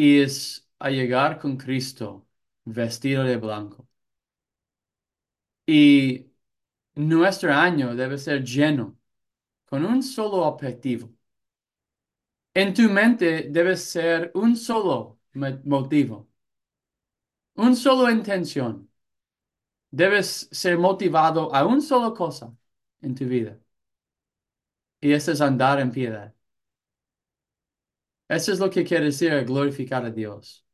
y 0.02 0.22
es 0.22 0.68
a 0.80 0.90
llegar 0.90 1.40
con 1.40 1.58
Cristo 1.58 2.28
vestido 2.66 3.24
de 3.24 3.38
blanco. 3.38 3.88
Y 5.66 6.32
nuestro 6.96 7.54
año 7.54 7.96
debe 7.96 8.18
ser 8.18 8.44
lleno 8.46 8.98
con 9.66 9.86
un 9.86 10.04
solo 10.04 10.38
objetivo. 10.46 11.12
En 12.54 12.74
tu 12.74 12.84
mente 12.90 13.48
debe 13.50 13.76
ser 13.78 14.32
un 14.36 14.56
solo 14.56 15.20
motivo, 15.66 16.30
un 17.56 17.76
solo 17.76 18.10
intención. 18.10 18.90
Debes 19.92 20.48
ser 20.52 20.78
motivado 20.78 21.54
a 21.56 21.66
una 21.66 21.82
sola 21.82 22.14
cosa 22.14 22.54
en 23.02 23.16
tu 23.16 23.26
vida. 23.26 23.58
Y 25.02 25.12
eso 25.14 25.32
es 25.32 25.42
andar 25.42 25.80
en 25.80 25.92
piedad. 25.92 26.34
Eso 28.38 28.52
es 28.54 28.60
lo 28.60 28.70
que 28.72 28.84
quiere 28.84 29.06
decir 29.06 29.46
glorificar 29.46 30.04
a 30.06 30.10
Dios. 30.12 30.66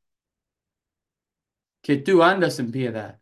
Que 1.81 1.97
tú 1.97 2.21
andas 2.23 2.59
en 2.59 2.71
piedad. 2.71 3.19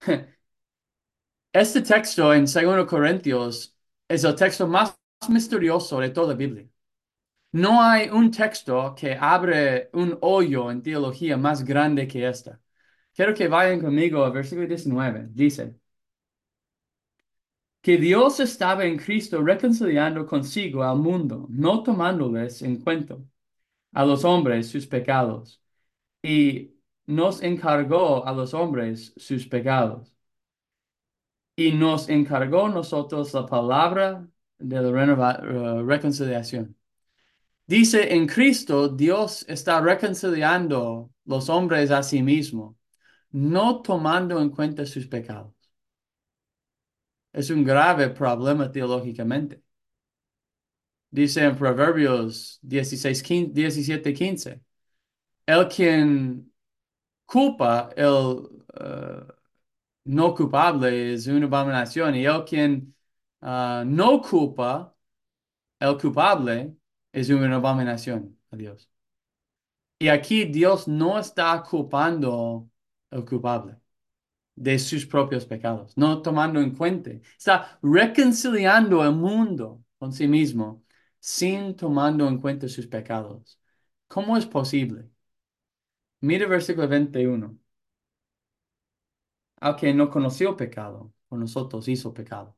Este 1.52 1.80
texto 1.82 2.32
en 2.34 2.46
2 2.46 2.86
Corintios 2.86 3.74
es 4.08 4.24
el 4.24 4.34
texto 4.34 4.66
más 4.66 4.94
misterioso 5.28 6.00
de 6.00 6.10
toda 6.10 6.28
la 6.28 6.34
Biblia. 6.34 6.68
No 7.52 7.82
hay 7.82 8.08
un 8.10 8.30
texto 8.30 8.94
que 8.96 9.14
abre 9.20 9.90
un 9.94 10.18
hoyo 10.22 10.70
en 10.70 10.82
teología 10.82 11.36
más 11.36 11.64
grande 11.64 12.08
que 12.08 12.28
esta. 12.28 12.60
Quiero 13.14 13.34
que 13.34 13.48
vayan 13.48 13.80
conmigo 13.80 14.24
al 14.24 14.32
versículo 14.32 14.68
19. 14.68 15.28
Dice 15.32 15.76
que 17.86 17.98
Dios 17.98 18.40
estaba 18.40 18.84
en 18.84 18.98
Cristo 18.98 19.40
reconciliando 19.42 20.26
consigo 20.26 20.82
al 20.82 20.98
mundo, 20.98 21.46
no 21.50 21.84
tomándoles 21.84 22.62
en 22.62 22.78
cuenta 22.80 23.16
a 23.92 24.04
los 24.04 24.24
hombres 24.24 24.68
sus 24.68 24.88
pecados, 24.88 25.62
y 26.22 26.74
nos 27.06 27.42
encargó 27.42 28.26
a 28.26 28.32
los 28.32 28.54
hombres 28.54 29.14
sus 29.16 29.46
pecados. 29.46 30.12
Y 31.54 31.72
nos 31.72 32.08
encargó 32.08 32.68
nosotros 32.68 33.32
la 33.34 33.46
palabra 33.46 34.28
de 34.58 34.82
la 34.82 35.40
eh, 35.44 35.82
reconciliación. 35.84 36.76
Dice, 37.66 38.14
en 38.14 38.26
Cristo 38.26 38.88
Dios 38.88 39.44
está 39.48 39.80
reconciliando 39.80 41.10
los 41.24 41.48
hombres 41.48 41.90
a 41.92 42.02
sí 42.02 42.22
mismo, 42.22 42.76
no 43.30 43.82
tomando 43.82 44.40
en 44.40 44.50
cuenta 44.50 44.86
sus 44.86 45.06
pecados. 45.06 45.55
Es 47.36 47.50
un 47.50 47.64
grave 47.64 48.08
problema 48.10 48.70
teológicamente. 48.72 49.62
Dice 51.10 51.44
en 51.44 51.56
Proverbios 51.56 52.58
16, 52.62 53.22
15, 53.22 53.52
17, 53.52 54.12
15, 54.12 54.60
el 55.46 55.68
quien 55.68 56.52
culpa, 57.26 57.90
el 57.96 58.48
eh, 58.80 59.26
no 60.04 60.34
culpable 60.34 61.14
es 61.14 61.26
una 61.28 61.46
abominación 61.46 62.16
y 62.16 62.26
el 62.26 62.44
quien 62.44 62.94
ah, 63.42 63.84
no 63.86 64.20
culpa, 64.22 64.96
el 65.80 65.98
culpable 65.98 66.76
es 67.12 67.30
una 67.30 67.56
abominación 67.56 68.38
a 68.50 68.56
Dios. 68.56 68.90
Y 69.98 70.08
aquí 70.08 70.44
Dios 70.44 70.88
no 70.88 71.18
está 71.18 71.62
culpando 71.62 72.70
al 73.10 73.24
culpable 73.24 73.76
de 74.56 74.78
sus 74.78 75.06
propios 75.06 75.46
pecados, 75.46 75.96
no 75.96 76.22
tomando 76.22 76.60
en 76.60 76.74
cuenta. 76.74 77.10
Está 77.38 77.78
reconciliando 77.82 79.04
el 79.04 79.12
mundo 79.12 79.84
con 79.98 80.12
sí 80.12 80.26
mismo 80.28 80.84
sin 81.20 81.76
tomando 81.76 82.28
en 82.28 82.38
cuenta 82.40 82.68
sus 82.68 82.86
pecados. 82.86 83.60
¿Cómo 84.08 84.36
es 84.36 84.46
posible? 84.46 85.10
Mire 86.20 86.46
versículo 86.46 86.88
21. 86.88 87.58
Al 89.60 89.76
que 89.76 89.92
no 89.92 90.08
conoció 90.10 90.56
pecado, 90.56 91.12
por 91.28 91.38
nosotros 91.38 91.88
hizo 91.88 92.14
pecado, 92.14 92.56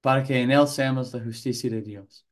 para 0.00 0.22
que 0.24 0.40
en 0.40 0.50
él 0.50 0.66
seamos 0.68 1.12
la 1.14 1.22
justicia 1.24 1.70
de 1.70 1.80
Dios. 1.82 2.26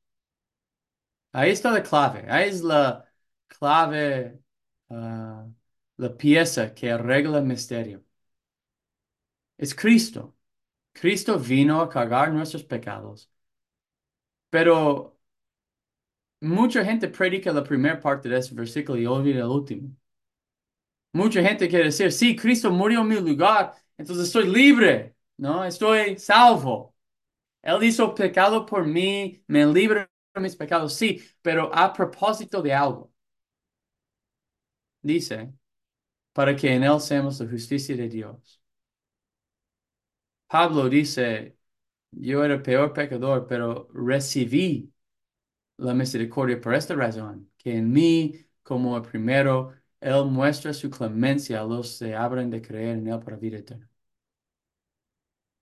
Ahí 1.32 1.50
está 1.50 1.70
la 1.70 1.82
clave, 1.82 2.26
ahí 2.28 2.48
es 2.48 2.62
la 2.62 3.04
clave, 3.46 4.40
ah, 4.88 5.46
la 5.96 6.16
pieza 6.16 6.74
que 6.74 6.90
arregla 6.90 7.38
el 7.38 7.44
misterio. 7.46 8.04
Es 9.66 9.74
Cristo. 9.76 10.36
Cristo 10.92 11.38
vino 11.38 11.80
a 11.82 11.88
cargar 11.90 12.32
nuestros 12.32 12.64
pecados. 12.64 13.30
Pero 14.50 15.16
mucha 16.42 16.84
gente 16.84 17.08
predica 17.08 17.50
la 17.52 17.64
primera 17.64 17.98
parte 18.00 18.28
de 18.28 18.36
ese 18.38 18.54
versículo 18.54 18.98
y 19.00 19.06
olvida 19.06 19.38
el 19.40 19.44
último. 19.46 19.90
Mucha 21.12 21.42
gente 21.42 21.68
quiere 21.68 21.86
decir, 21.86 22.12
sí, 22.12 22.36
Cristo 22.36 22.70
murió 22.70 23.00
en 23.00 23.08
mi 23.08 23.16
lugar, 23.20 23.74
entonces 23.96 24.26
estoy 24.26 24.48
libre, 24.48 25.16
¿no? 25.36 25.64
Estoy 25.64 26.16
salvo. 26.18 26.94
Él 27.62 27.84
hizo 27.84 28.14
pecado 28.14 28.66
por 28.66 28.86
mí, 28.86 29.42
me 29.48 29.66
libra 29.66 30.10
de 30.34 30.40
mis 30.42 30.56
pecados, 30.56 30.94
sí, 30.94 31.22
pero 31.42 31.74
a 31.74 31.92
propósito 31.92 32.62
de 32.62 32.75
algo. 32.75 33.12
Dice, 35.02 35.52
para 36.34 36.56
que 36.56 36.75
en 36.75 36.84
él 36.84 37.00
seamos 37.00 37.40
la 37.40 37.49
justicia 37.50 37.96
de 37.96 38.08
Dios. 38.08 38.59
Pablo 40.50 40.89
dice, 40.89 41.56
yo 42.13 42.45
era 42.45 42.63
peor 42.63 42.93
pecador, 42.93 43.47
pero 43.49 43.89
recibí 43.95 44.93
la 45.78 45.95
misericordia 45.95 46.60
por 46.60 46.75
esta 46.75 46.95
razón, 46.95 47.50
que 47.58 47.76
en 47.78 47.93
mí, 47.93 48.34
como 48.63 48.97
el 48.97 49.02
primero, 49.04 49.75
Él 50.00 50.26
muestra 50.26 50.75
su 50.75 50.91
clemencia 50.91 51.60
a 51.63 51.65
los 51.65 51.99
que 52.00 52.15
abren 52.17 52.50
de 52.50 52.63
creer 52.63 52.99
en 52.99 53.08
Él 53.08 53.21
para 53.21 53.36
vida 53.36 53.58
eterna. 53.58 53.89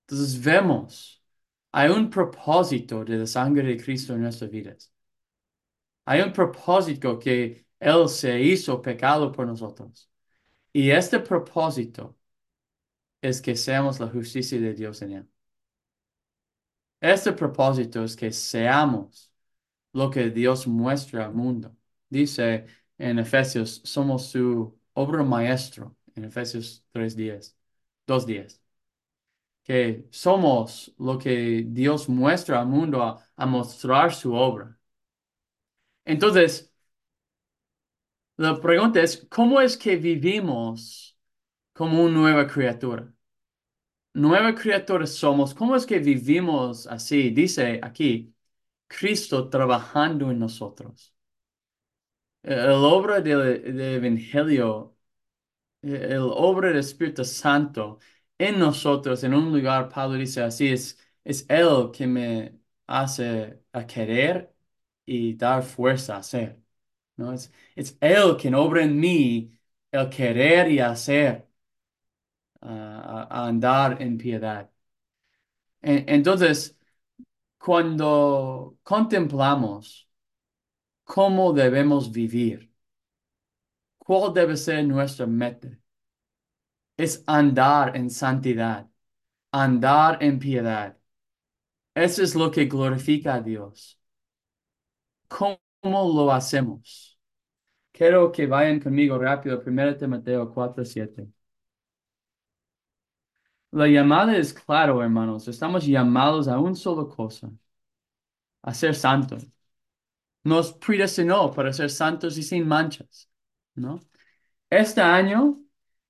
Entonces 0.06 0.42
vemos, 0.42 1.22
hay 1.72 1.90
un 1.90 2.10
propósito 2.10 3.04
de 3.04 3.18
la 3.18 3.26
sangre 3.26 3.62
de 3.68 3.76
Cristo 3.82 4.14
en 4.14 4.22
nuestras 4.22 4.50
vidas. 4.50 4.92
Hay 6.04 6.20
un 6.22 6.32
propósito 6.32 7.18
que 7.18 7.66
Él 7.78 8.08
se 8.08 8.40
hizo 8.40 8.80
pecado 8.82 9.30
por 9.32 9.46
nosotros. 9.46 10.10
Y 10.72 10.90
este 10.92 11.20
propósito 11.20 12.17
es 13.22 13.40
que 13.42 13.54
seamos 13.56 14.00
la 14.00 14.08
justicia 14.08 14.60
de 14.60 14.74
Dios 14.74 15.02
en 15.02 15.12
Él. 15.12 15.28
Este 17.00 17.32
propósito 17.32 18.02
es 18.04 18.16
que 18.16 18.32
seamos 18.32 19.32
lo 19.92 20.10
que 20.10 20.30
Dios 20.30 20.66
muestra 20.66 21.26
al 21.26 21.34
mundo. 21.34 21.76
Dice 22.08 22.66
en 22.98 23.18
Efesios, 23.18 23.82
somos 23.84 24.28
su 24.30 24.78
obra 24.94 25.22
maestro, 25.24 25.96
en 26.14 26.24
Efesios 26.24 26.84
3.10, 26.92 27.56
2.10, 28.06 28.62
que 29.64 30.06
somos 30.10 30.94
lo 30.98 31.18
que 31.18 31.64
Dios 31.68 32.08
muestra 32.08 32.60
al 32.60 32.68
mundo 32.68 33.02
a, 33.02 33.24
a 33.36 33.46
mostrar 33.46 34.14
su 34.14 34.34
obra. 34.34 34.78
Entonces, 36.04 36.72
la 38.36 38.58
pregunta 38.60 39.02
es, 39.02 39.26
¿cómo 39.30 39.60
es 39.60 39.76
que 39.76 39.96
vivimos 39.96 41.07
como 41.78 42.02
una 42.02 42.12
nueva 42.14 42.46
criatura? 42.46 43.02
Nueva 44.14 44.54
criatura 44.54 45.06
somos, 45.06 45.54
¿cómo 45.54 45.76
es 45.76 45.86
que 45.86 45.98
vivimos 45.98 46.86
así? 46.86 47.30
Dice 47.30 47.80
aquí, 47.82 48.34
Cristo 48.88 49.48
trabajando 49.50 50.30
en 50.30 50.38
nosotros. 50.40 51.14
El 52.42 52.70
obra 52.70 53.20
del, 53.20 53.62
del 53.76 53.80
Evangelio, 54.04 54.96
el 55.82 56.18
obra 56.20 56.68
del 56.70 56.78
Espíritu 56.78 57.24
Santo 57.24 58.00
en 58.38 58.58
nosotros, 58.60 59.24
en 59.24 59.34
un 59.34 59.52
lugar, 59.52 59.88
Pablo 59.90 60.18
dice 60.18 60.42
así, 60.42 60.68
es, 60.70 60.98
es 61.24 61.46
Él 61.50 61.90
que 61.92 62.06
me 62.08 62.60
hace 62.86 63.62
querer 63.88 64.54
y 65.06 65.36
dar 65.36 65.62
fuerza 65.64 66.16
a 66.16 66.18
hacer. 66.20 66.60
¿no? 67.16 67.32
Es, 67.34 67.52
es 67.76 67.98
Él 68.00 68.36
quien 68.40 68.56
obra 68.56 68.84
en 68.84 69.00
mí 69.00 69.58
el 69.92 70.10
querer 70.10 70.70
y 70.72 70.80
hacer, 70.80 71.47
a, 72.60 73.46
andar 73.48 74.00
en 74.02 74.18
piedad. 74.18 74.70
En- 75.82 76.04
entonces, 76.08 76.76
cuando 77.58 78.78
contemplamos 78.84 80.08
cómo 81.04 81.52
debemos 81.52 82.12
vivir, 82.12 82.72
¿Cuál 83.98 84.34
debe 84.34 84.56
ser 84.56 84.84
nuestra 84.84 85.24
meta? 85.26 85.68
Es 86.98 87.24
andar 87.26 87.96
en 87.96 88.10
santidad, 88.10 88.88
andar 89.52 90.22
en 90.22 90.38
piedad. 90.40 90.98
Eso 91.94 92.22
es 92.22 92.34
lo 92.36 92.50
que 92.50 92.66
glorifica 92.66 93.34
a 93.36 93.42
Dios. 93.42 94.00
¿Cómo 95.28 95.58
lo 96.14 96.32
hacemos? 96.32 97.18
Quiero 97.92 98.32
que 98.32 98.46
vayan 98.46 98.80
conmigo 98.80 99.18
rápido, 99.18 99.62
1 99.62 99.96
Timoteo 99.98 100.52
4, 100.54 100.84
7. 100.86 101.28
La 103.72 103.86
llamada 103.88 104.36
es 104.36 104.52
claro, 104.52 105.02
hermanos. 105.02 105.48
Estamos 105.48 105.86
llamados 105.86 106.48
a 106.48 106.58
una 106.58 106.74
sola 106.74 107.08
cosa, 107.08 107.50
a 108.62 108.74
ser 108.74 108.94
santos. 108.94 109.46
Nos 110.44 110.72
predestinó 110.74 111.50
para 111.52 111.72
ser 111.72 111.90
santos 111.90 112.38
y 112.38 112.42
sin 112.42 112.66
manchas, 112.66 113.30
¿no? 113.74 114.00
Este 114.70 115.00
año, 115.02 115.60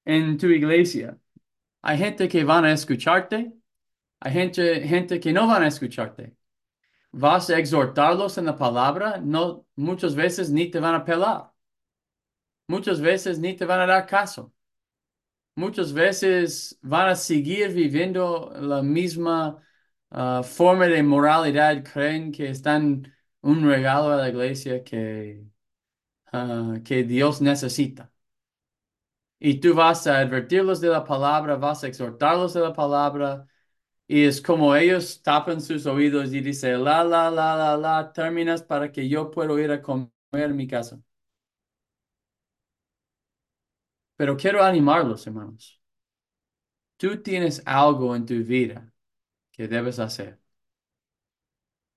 en 0.04 0.38
tu 0.38 0.48
iglesia, 0.48 1.18
hay 1.82 1.98
gente 1.98 2.28
que 2.28 2.44
van 2.44 2.64
a 2.66 2.72
escucharte, 2.72 3.54
hay 4.20 4.32
gente, 4.32 4.82
gente 4.88 5.20
que 5.20 5.32
no 5.32 5.48
van 5.48 5.64
a 5.64 5.68
escucharte. 5.68 6.36
Vas 7.12 7.50
a 7.50 7.58
exhortarlos 7.58 8.38
en 8.38 8.46
la 8.46 8.56
palabra, 8.56 9.20
no, 9.22 9.66
muchas 9.76 10.14
veces 10.16 10.50
ni 10.50 10.70
te 10.70 10.80
van 10.80 10.94
a 10.96 11.04
pelar. 11.04 11.52
Muchas 12.68 13.00
veces 13.00 13.38
ni 13.38 13.54
te 13.56 13.64
van 13.66 13.80
a 13.80 13.86
dar 13.86 14.06
caso. 14.06 14.52
Muchas 15.58 15.92
veces 15.92 16.78
van 16.82 17.08
a 17.08 17.16
seguir 17.16 17.72
viviendo 17.72 18.52
la 18.60 18.80
misma 18.82 19.60
ah, 20.10 20.42
forma 20.44 20.86
de 20.86 21.02
moralidad, 21.02 21.82
creen 21.84 22.30
que 22.32 22.48
están 22.50 23.12
un 23.40 23.64
regalo 23.68 24.10
a 24.12 24.16
la 24.16 24.28
iglesia 24.28 24.84
que, 24.84 25.44
ah, 26.32 26.76
que 26.84 27.04
Dios 27.04 27.40
necesita. 27.42 28.12
Y 29.40 29.60
tú 29.60 29.74
vas 29.74 30.06
a 30.06 30.18
advertirlos 30.20 30.80
de 30.80 30.88
la 30.88 31.04
palabra, 31.04 31.56
vas 31.56 31.84
a 31.84 31.88
exhortarlos 31.88 32.54
de 32.54 32.60
la 32.60 32.72
palabra, 32.72 33.46
Y 34.08 34.24
es 34.26 34.42
como 34.42 34.76
ellos 34.76 35.22
tapan 35.22 35.60
sus 35.62 35.86
oídos 35.86 36.32
y 36.34 36.40
dicen, 36.42 36.84
la, 36.84 37.04
la, 37.04 37.30
la, 37.30 37.56
la, 37.56 37.76
la, 37.78 38.12
terminas 38.12 38.62
para 38.62 38.92
que 38.92 39.08
yo 39.08 39.30
pueda 39.32 39.60
ir 39.62 39.72
a 39.72 39.82
comer 39.82 40.54
mi 40.54 40.66
casa. 40.68 41.00
Pero 44.18 44.36
quiero 44.36 44.62
animarlos, 44.62 45.26
hermanos. 45.26 45.80
Tú 46.96 47.22
tienes 47.22 47.62
algo 47.66 48.14
en 48.16 48.26
tu 48.26 48.34
vida 48.44 48.92
que 49.52 49.68
debes 49.68 49.98
hacer. 50.00 50.40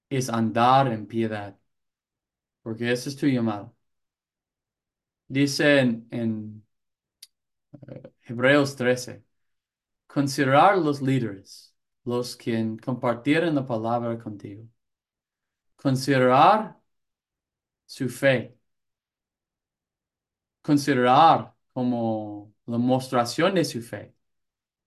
Es 0.10 0.30
andar 0.30 0.88
en 0.94 1.08
piedad. 1.08 1.58
Porque 2.64 2.92
ese 2.92 3.10
es 3.10 3.16
tu 3.18 3.28
llamado. 3.28 3.76
Dice 5.28 5.80
en, 5.80 6.64
eh, 7.88 8.12
Hebreos 8.24 8.76
13, 8.76 9.24
considerar 10.08 10.78
los 10.78 11.02
líderes, 11.02 11.76
los 12.06 12.36
que 12.38 12.78
compartieron 12.84 13.56
la 13.56 13.66
palabra 13.66 14.18
contigo. 14.20 14.68
Considerar 15.76 16.80
su 17.86 18.10
fe. 18.10 18.58
Considerar 20.64 21.54
como 21.74 22.54
la 22.66 22.78
mostración 22.78 23.56
de 23.56 23.66
su 23.66 23.82
fe. 23.82 24.16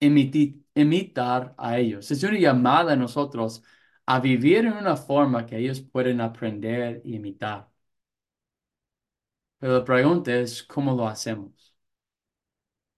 Imiti- 0.00 0.64
imitar 0.74 1.54
a 1.58 1.78
ellos. 1.78 2.10
Es 2.10 2.22
una 2.24 2.38
llamada 2.38 2.94
a 2.94 2.96
nosotros 2.96 3.62
a 4.06 4.20
vivir 4.20 4.66
en 4.66 4.74
una 4.74 4.96
forma 4.96 5.46
que 5.46 5.58
ellos 5.58 5.80
pueden 5.82 6.20
aprender 6.20 7.02
e 7.04 7.10
imitar. 7.16 7.70
Pero 9.58 9.72
la 9.78 9.84
pregunta 9.84 10.32
es, 10.36 10.62
¿cómo 10.62 10.94
lo 10.94 11.08
hacemos? 11.08 11.74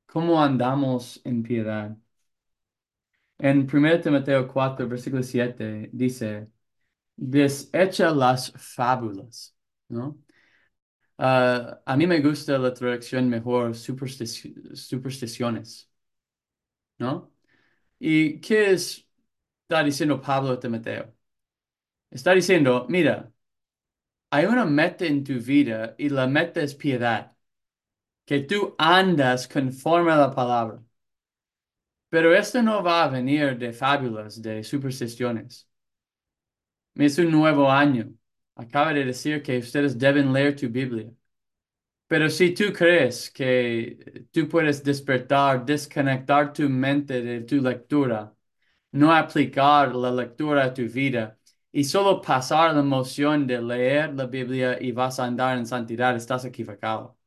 ¿Cómo 0.07 0.43
andamos 0.43 1.21
en 1.25 1.43
piedad? 1.45 1.97
En 3.39 3.67
1 3.67 4.01
Timoteo 4.01 4.49
4, 4.49 4.89
versículo 4.89 5.23
7, 5.23 5.91
dice, 5.93 6.49
desecha 7.17 8.11
las 8.13 8.53
fábulas, 8.53 9.57
¿no? 9.89 10.19
Ah, 11.19 11.81
a 11.87 11.97
mí 11.97 12.07
me 12.07 12.21
gusta 12.21 12.59
la 12.59 12.75
traducción 12.75 13.29
mejor, 13.29 13.73
superstici- 13.75 14.75
supersticiones, 14.77 15.91
¿no? 16.99 17.33
¿Y 18.01 18.41
qué 18.41 18.73
es, 18.73 19.09
está 19.63 19.85
diciendo 19.85 20.21
Pablo 20.23 20.53
a 20.53 20.61
Timoteo? 20.61 21.15
Está 22.11 22.33
diciendo, 22.35 22.87
mira, 22.89 23.33
hay 24.31 24.47
una 24.47 24.65
meta 24.65 25.07
en 25.07 25.25
tu 25.25 25.35
vida 25.41 25.95
y 25.99 26.09
la 26.11 26.27
meta 26.27 26.63
es 26.63 26.75
piedad, 26.75 27.37
que 28.27 28.41
tú 28.41 28.75
andas 28.79 29.49
conforme 29.49 30.13
a 30.13 30.17
la 30.19 30.35
palabra. 30.35 30.83
Pero 32.09 32.35
esto 32.35 32.63
no 32.63 32.83
va 32.83 33.05
a 33.05 33.09
venir 33.09 33.57
de 33.59 33.73
fábulas, 33.73 34.41
de 34.43 34.63
supersticiones. 34.65 35.69
Es 36.97 37.19
un 37.19 37.31
nuevo 37.31 37.71
año. 37.71 38.13
Acaba 38.57 38.93
de 38.95 39.05
decir 39.05 39.43
que 39.43 39.59
ustedes 39.59 39.97
deben 39.99 40.33
leer 40.33 40.57
tu 40.57 40.69
Biblia. 40.69 41.13
Pero 42.09 42.29
si 42.31 42.55
tú 42.55 42.73
crees 42.73 43.31
que 43.31 44.27
tú 44.33 44.49
puedes 44.49 44.83
despertar, 44.85 45.65
desconectar 45.67 46.53
tu 46.53 46.69
mente 46.69 47.21
de 47.23 47.41
tu 47.43 47.57
lectura, 47.61 48.33
no 48.93 49.13
aplicar 49.13 49.95
la 49.97 50.11
lectura 50.13 50.65
a 50.67 50.75
tu 50.75 50.83
vida 50.89 51.39
y 51.73 51.85
solo 51.85 52.21
pasar 52.23 52.75
la 52.75 52.81
emoción 52.81 53.47
de 53.47 53.61
leer 53.63 54.15
la 54.15 54.27
Biblia 54.27 54.79
y 54.81 54.93
vas 54.93 55.21
a 55.21 55.27
andar 55.27 55.59
en 55.59 55.67
santidad, 55.67 56.17
estás 56.17 56.45
equivocado. 56.45 57.19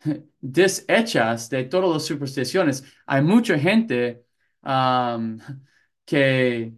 Deshechas 0.40 1.48
de 1.50 1.64
todas 1.64 1.90
las 1.90 2.04
supersticiones. 2.06 2.84
Hay 3.06 3.22
mucha 3.22 3.58
gente 3.58 4.24
um, 4.62 5.38
que 6.04 6.74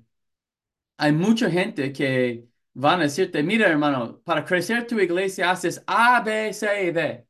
hay 0.96 1.12
mucha 1.12 1.50
gente 1.50 1.92
que 1.92 2.48
van 2.74 3.00
a 3.00 3.04
decirte, 3.04 3.42
mira 3.42 3.68
hermano, 3.68 4.20
para 4.24 4.44
crecer 4.44 4.87
tu 4.87 4.98
iglesia 5.00 5.50
haces 5.50 5.83
A, 5.87 6.20
B, 6.22 6.52
C 6.52 6.92
D. 6.92 7.26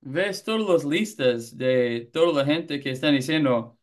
Ves 0.00 0.42
todas 0.44 0.68
las 0.68 0.84
listas 0.84 1.56
de 1.56 2.08
toda 2.12 2.42
la 2.42 2.46
gente 2.46 2.80
que 2.80 2.90
están 2.90 3.14
diciendo, 3.14 3.78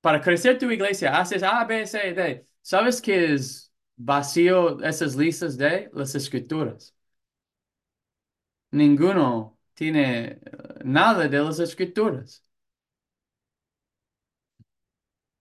para 0.00 0.20
crecer 0.20 0.58
tu 0.58 0.70
iglesia 0.70 1.18
haces 1.18 1.42
A, 1.42 1.64
B, 1.64 1.86
C 1.86 2.12
D. 2.14 2.44
¿Sabes 2.62 3.00
qué 3.00 3.34
es 3.34 3.72
vacío 3.96 4.80
esas 4.82 5.16
listas 5.16 5.56
de 5.56 5.90
las 5.92 6.14
escrituras? 6.14 6.94
Ninguno 8.72 9.58
tiene 9.74 10.24
eh, 10.32 10.40
nada 10.84 11.28
de 11.28 11.38
las 11.38 11.58
escrituras. 11.60 12.44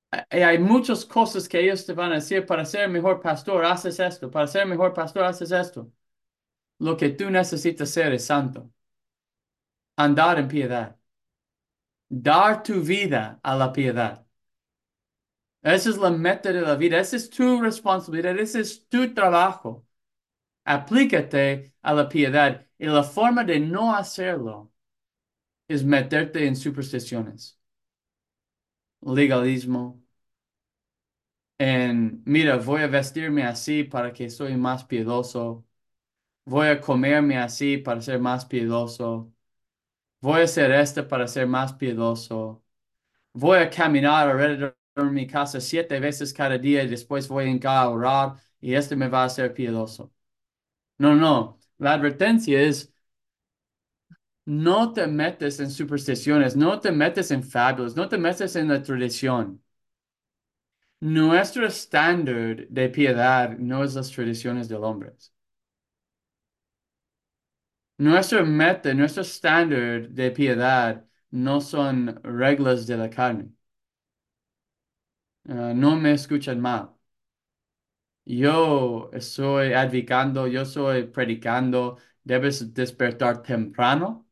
Y 0.02 0.03
hay 0.30 0.60
muchas 0.60 1.06
cosas 1.06 1.48
que 1.48 1.60
ellos 1.60 1.86
te 1.86 1.94
van 1.94 2.12
a 2.12 2.16
decir, 2.16 2.46
para 2.46 2.66
ser 2.66 2.90
mejor 2.90 3.22
pastor, 3.22 3.66
haces 3.66 4.00
esto, 4.00 4.30
para 4.32 4.48
ser 4.48 4.66
mejor 4.68 4.94
pastor, 4.94 5.24
haces 5.24 5.52
esto. 5.52 5.92
Lo 6.80 6.98
que 6.98 7.10
tú 7.10 7.30
necesitas 7.32 7.90
ser 7.92 8.14
es 8.14 8.26
santo. 8.26 8.72
Andar 9.98 10.38
en 10.40 10.48
piedad. 10.48 10.96
Dar 12.28 12.64
tu 12.64 12.80
vida 12.82 13.40
a 13.44 13.56
la 13.58 13.72
piedad. 13.74 14.26
Esa 15.62 15.90
es 15.90 15.98
la 15.98 16.10
meta 16.12 16.52
de 16.52 16.62
la 16.62 16.76
vida. 16.76 17.00
Esa 17.00 17.16
es 17.16 17.30
tu 17.30 17.62
responsabilidad. 17.62 18.38
Ese 18.40 18.60
es 18.62 18.88
tu 18.90 19.14
trabajo. 19.14 19.86
Aplícate 20.66 21.76
a 21.82 21.94
la 21.94 22.10
piedad. 22.10 22.68
Y 22.78 22.88
la 22.88 23.04
forma 23.04 23.44
de 23.46 23.60
no 23.60 23.96
hacerlo 23.96 24.72
es 25.68 25.84
meterte 25.84 26.48
en 26.48 26.56
supersticiones, 26.56 27.60
legalismo, 29.02 30.03
en, 31.64 32.22
mira, 32.26 32.58
voy 32.58 32.82
a 32.82 32.88
vestirme 32.88 33.44
así 33.44 33.84
para 33.84 34.12
que 34.14 34.30
soy 34.30 34.56
más 34.58 34.84
piadoso. 34.86 35.66
Voy 36.46 36.68
a 36.70 36.82
comerme 36.82 37.38
así 37.38 37.78
para 37.78 38.02
ser 38.02 38.20
más 38.20 38.46
piadoso. 38.46 39.34
Voy 40.22 40.42
a 40.42 40.44
hacer 40.46 40.72
esto 40.72 41.08
para 41.08 41.28
ser 41.28 41.48
más 41.48 41.74
piadoso. 41.74 42.64
Voy 43.34 43.60
a 43.60 43.70
caminar 43.70 44.30
alrededor 44.30 44.78
de 44.96 45.04
mi 45.06 45.28
casa 45.28 45.62
siete 45.62 46.00
veces 46.00 46.34
cada 46.34 46.58
día 46.58 46.84
y 46.84 46.88
después 46.90 47.28
voy 47.30 47.60
a 47.66 47.82
a 47.82 47.90
orar 47.90 48.36
y 48.62 48.74
esto 48.76 48.98
me 48.98 49.08
va 49.10 49.24
a 49.24 49.26
hacer 49.26 49.54
piadoso. 49.54 50.14
No, 51.00 51.16
no. 51.16 51.60
La 51.80 51.94
advertencia 51.94 52.62
es 52.62 52.94
no 54.46 54.94
te 54.94 55.08
metes 55.08 55.60
en 55.60 55.70
supersticiones, 55.72 56.56
no 56.56 56.80
te 56.80 56.92
metes 56.92 57.32
en 57.32 57.44
fábulas, 57.44 57.96
no 57.96 58.08
te 58.10 58.18
metes 58.18 58.56
en 58.56 58.68
la 58.70 58.82
tradición. 58.82 59.62
Nuestro 61.08 61.68
estándar 61.68 62.68
de 62.68 62.90
piedad 62.90 63.56
no 63.60 63.84
es 63.84 63.94
las 63.94 64.10
tradiciones 64.12 64.68
del 64.70 64.84
hombre. 64.84 65.14
Nuestra 67.98 68.44
meta, 68.44 68.94
nuestro 68.94 69.22
estándar 69.24 70.10
de 70.10 70.30
piedad 70.32 71.06
no 71.32 71.60
son 71.62 72.20
reglas 72.24 72.86
de 72.88 72.98
la 72.98 73.10
carne. 73.10 73.52
Ah, 75.50 75.74
no 75.74 75.96
me 75.96 76.12
escuchan 76.14 76.60
mal. 76.62 76.90
Yo 78.26 79.10
estoy 79.14 79.74
advocando, 79.74 80.48
yo 80.48 80.62
estoy 80.62 81.04
predicando, 81.08 81.98
debes 82.24 82.74
despertar 82.74 83.42
temprano, 83.44 84.28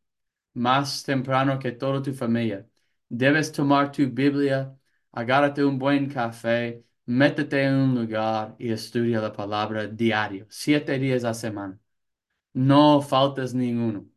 más 0.55 1.03
temprano 1.03 1.60
que 1.60 1.73
toda 1.73 2.01
tu 2.03 2.13
familia. 2.13 2.67
Debes 3.10 3.51
tomar 3.51 3.91
tu 3.91 4.07
Biblia, 4.12 4.77
agárrate 5.12 5.63
un 5.63 5.78
buen 5.80 6.10
café, 6.10 6.84
métete 7.06 7.63
en 7.63 7.74
un 7.76 7.95
lugar 7.95 8.56
y 8.60 8.71
estudia 8.71 9.19
la 9.21 9.32
palabra 9.34 9.88
diario, 9.88 10.45
siete 10.50 10.97
días 11.00 11.24
a 11.24 11.34
semana. 11.34 11.80
No 12.54 13.02
faltas 13.02 13.54
ninguno. 13.54 14.08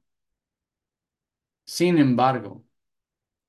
Sin 1.64 1.98
embargo, 1.98 2.64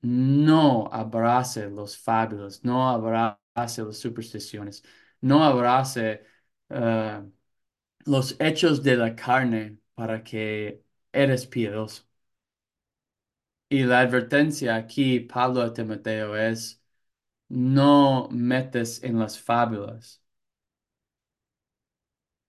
no 0.01 0.89
abrace 0.93 1.69
los 1.69 1.97
fábulos, 1.97 2.63
no 2.63 2.89
abrace 2.89 3.83
las 3.83 3.97
supersticiones, 3.97 4.83
no 5.21 5.43
abrace 5.43 6.23
eh, 6.69 7.23
los 8.05 8.37
hechos 8.39 8.83
de 8.83 8.97
la 8.97 9.15
carne 9.15 9.79
para 9.95 10.23
que 10.23 10.83
eres 11.13 11.47
piadoso. 11.47 12.03
Y 13.69 13.83
la 13.83 13.99
advertencia 14.01 14.75
aquí, 14.75 15.19
Pablo 15.19 15.61
a 15.61 15.73
Timoteo, 15.73 16.35
es 16.37 16.81
no 17.49 18.27
metes 18.31 19.03
en 19.03 19.19
las 19.19 19.39
fábulas. 19.39 20.21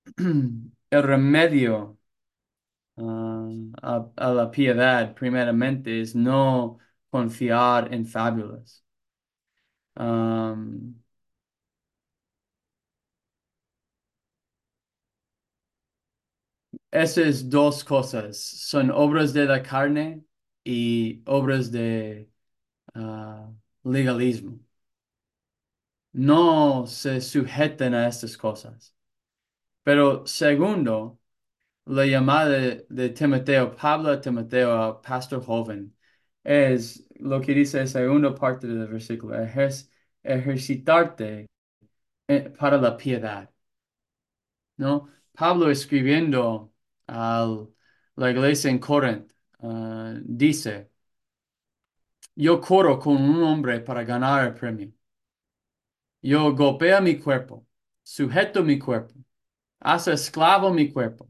El 0.90 1.02
remedio 1.02 1.98
ah, 2.96 3.48
a, 4.16 4.30
la 4.32 4.50
piedad, 4.50 5.14
primeramente, 5.14 6.00
es 6.00 6.14
no 6.14 6.78
confiar 7.10 7.92
en 7.94 8.06
fábulas. 8.06 8.84
Esas 16.90 17.48
dos 17.50 17.84
cosas 17.84 18.38
son 18.40 18.90
obras 18.90 19.32
de 19.32 19.44
la 19.46 19.62
carne 19.62 20.24
y 20.64 21.22
obras 21.26 21.70
de 21.70 22.30
ah, 22.94 23.50
legalismo. 23.84 24.60
No 26.22 26.86
se 26.86 27.20
sujeten 27.20 27.94
a 27.94 28.08
estas 28.08 28.36
cosas. 28.36 28.94
Pero 29.84 30.26
segundo, 30.26 31.20
la 31.86 32.06
llamada 32.06 32.50
de, 32.50 33.10
Timoteo, 33.10 33.74
Pablo 33.76 34.10
a 34.12 34.20
Timoteo, 34.20 35.02
pastor 35.02 35.44
joven, 35.44 35.96
es 36.44 37.06
lo 37.20 37.40
que 37.40 37.54
dice 37.54 37.80
la 37.80 37.86
segunda 37.88 38.34
parte 38.34 38.66
del 38.68 38.88
versículo, 38.88 39.36
ejer- 39.36 39.90
ejercitarte 40.22 41.46
eh, 42.28 42.50
para 42.58 42.78
la 42.78 42.96
piedad, 42.96 43.50
¿no? 44.76 45.08
Pablo 45.32 45.70
escribiendo 45.70 46.72
a 47.06 47.46
la 48.16 48.30
iglesia 48.30 48.70
en 48.70 48.78
Corinto, 48.78 49.34
ah, 49.60 50.14
dice, 50.24 50.90
yo 52.36 52.60
corro 52.60 52.98
con 53.00 53.16
un 53.16 53.42
hombre 53.42 53.80
para 53.80 54.04
ganar 54.04 54.46
el 54.46 54.54
premio. 54.54 54.92
Yo 56.22 56.52
golpeo 56.54 57.00
mi 57.00 57.18
cuerpo, 57.18 57.66
sujeto 58.02 58.62
mi 58.62 58.78
cuerpo, 58.78 59.14
hace 59.80 60.12
esclavo 60.14 60.72
mi 60.72 60.92
cuerpo, 60.92 61.28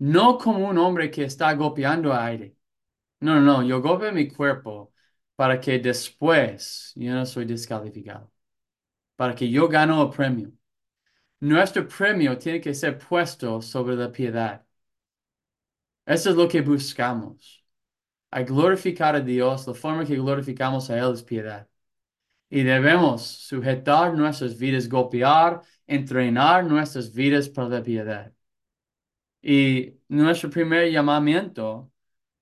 no 0.00 0.38
como 0.38 0.68
un 0.68 0.78
hombre 0.78 1.10
que 1.10 1.24
está 1.24 1.52
golpeando 1.54 2.14
aire. 2.14 2.56
No, 3.20 3.36
no, 3.36 3.40
no, 3.42 3.62
yo 3.64 3.82
golpeo 3.82 4.12
mi 4.12 4.28
cuerpo 4.28 4.92
para 5.36 5.60
que 5.60 5.78
después 5.78 6.92
yo 6.96 7.14
no 7.14 7.26
soy 7.26 7.46
descalificado, 7.46 8.32
para 9.16 9.34
que 9.34 9.50
yo 9.50 9.68
gano 9.68 10.02
el 10.04 10.10
premio. 10.10 10.52
Nuestro 11.40 11.86
premio 11.88 12.38
tiene 12.38 12.60
que 12.60 12.74
ser 12.74 12.98
puesto 12.98 13.62
sobre 13.62 13.96
la 13.96 14.12
piedad. 14.12 14.66
Eso 16.06 16.30
es 16.30 16.36
lo 16.36 16.48
que 16.48 16.60
buscamos. 16.62 17.64
A 18.32 18.42
glorificar 18.44 19.16
a 19.16 19.20
Dios, 19.20 19.66
la 19.68 19.74
forma 19.74 20.04
que 20.06 20.16
glorificamos 20.16 20.90
a 20.90 20.98
Él 20.98 21.14
es 21.14 21.24
piedad. 21.24 21.68
Y 22.52 22.64
debemos 22.64 23.22
sujetar 23.22 24.14
nuestras 24.14 24.58
vidas, 24.58 24.88
golpear, 24.88 25.62
entrenar 25.86 26.64
nuestras 26.66 27.12
vidas 27.12 27.48
para 27.48 27.68
la 27.68 27.82
piedad. 27.82 28.32
Y 29.42 29.94
nuestro 30.08 30.50
primer 30.50 30.90
llamamiento 30.90 31.90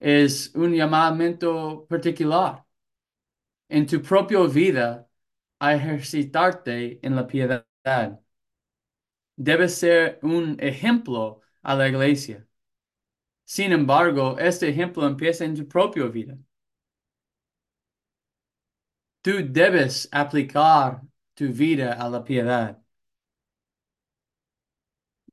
es 0.01 0.53
un 0.55 0.75
llamamiento 0.75 1.87
particular 1.89 2.65
en 3.69 3.87
tu 3.87 4.01
propia 4.03 4.41
vida 4.47 5.09
a 5.59 5.75
ejercitarte 5.75 6.99
en 7.07 7.17
la 7.17 7.27
piedad. 7.27 7.65
Debes 9.37 9.75
ser 9.75 10.19
un 10.23 10.57
ejemplo 10.61 11.41
a 11.63 11.75
la 11.75 11.89
iglesia. 11.89 12.47
Sin 13.45 13.73
embargo, 13.73 14.39
este 14.39 14.69
ejemplo 14.69 15.07
empieza 15.07 15.45
en 15.45 15.55
tu 15.57 15.67
propia 15.69 16.07
vida. 16.07 16.39
Tú 19.23 19.33
debes 19.59 20.09
aplicar 20.13 21.01
tu 21.35 21.47
vida 21.53 21.93
a 21.95 22.09
la 22.11 22.23
piedad. 22.25 22.79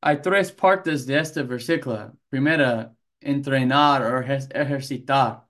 Hay 0.01 0.21
tres 0.21 0.51
partes 0.51 1.05
de 1.05 1.19
este 1.19 1.43
versículo. 1.43 2.17
Primera, 2.29 2.95
entrenar 3.19 4.01
o 4.03 4.21
ejer- 4.21 4.47
ejercitar. 4.55 5.47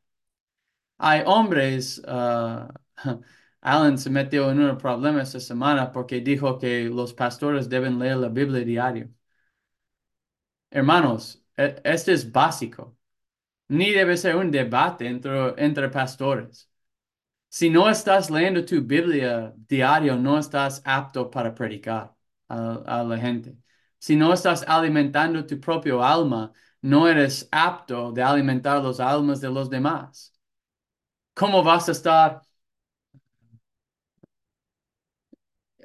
Hay 0.97 1.21
hombres, 1.26 2.00
uh, 2.08 2.67
Alan 3.62 3.97
se 3.97 4.10
metió 4.10 4.50
en 4.52 4.60
un 4.62 4.78
problema 4.78 5.21
esta 5.21 5.39
semana 5.39 5.91
porque 5.91 6.21
dijo 6.21 6.58
que 6.58 6.86
los 6.86 7.13
pastores 7.13 7.69
deben 7.69 8.00
leer 8.00 8.17
la 8.17 8.30
Biblia 8.30 8.63
diario. 8.65 9.10
Hermanos, 10.71 11.43
e- 11.58 11.82
este 11.84 12.13
es 12.13 12.32
básico. 12.32 12.97
Ni 13.69 13.91
debe 13.91 14.17
ser 14.17 14.36
un 14.38 14.52
debate 14.52 15.08
entre, 15.08 15.56
entre 15.63 15.89
pastores. 15.89 16.69
Si 17.50 17.70
no 17.70 17.90
estás 17.90 18.30
leyendo 18.30 18.64
tu 18.66 18.82
Biblia 18.82 19.54
diario, 19.68 20.16
no 20.18 20.38
estás 20.38 20.82
apto 20.86 21.30
para 21.30 21.54
predicar 21.56 22.14
a, 22.50 23.04
la 23.04 23.18
gente. 23.18 23.58
Si 24.00 24.16
no 24.16 24.34
estás 24.34 24.64
alimentando 24.68 25.46
tu 25.46 25.60
propio 25.60 26.04
alma, 26.04 26.52
no 26.82 27.08
eres 27.08 27.48
apto 27.52 28.12
de 28.12 28.22
alimentar 28.24 28.82
los 28.84 29.00
almas 29.00 29.42
de 29.42 29.50
los 29.50 29.70
demás. 29.70 30.34
¿Cómo 31.34 31.64
vas 31.64 31.88
a 31.90 31.92
estar 31.92 32.42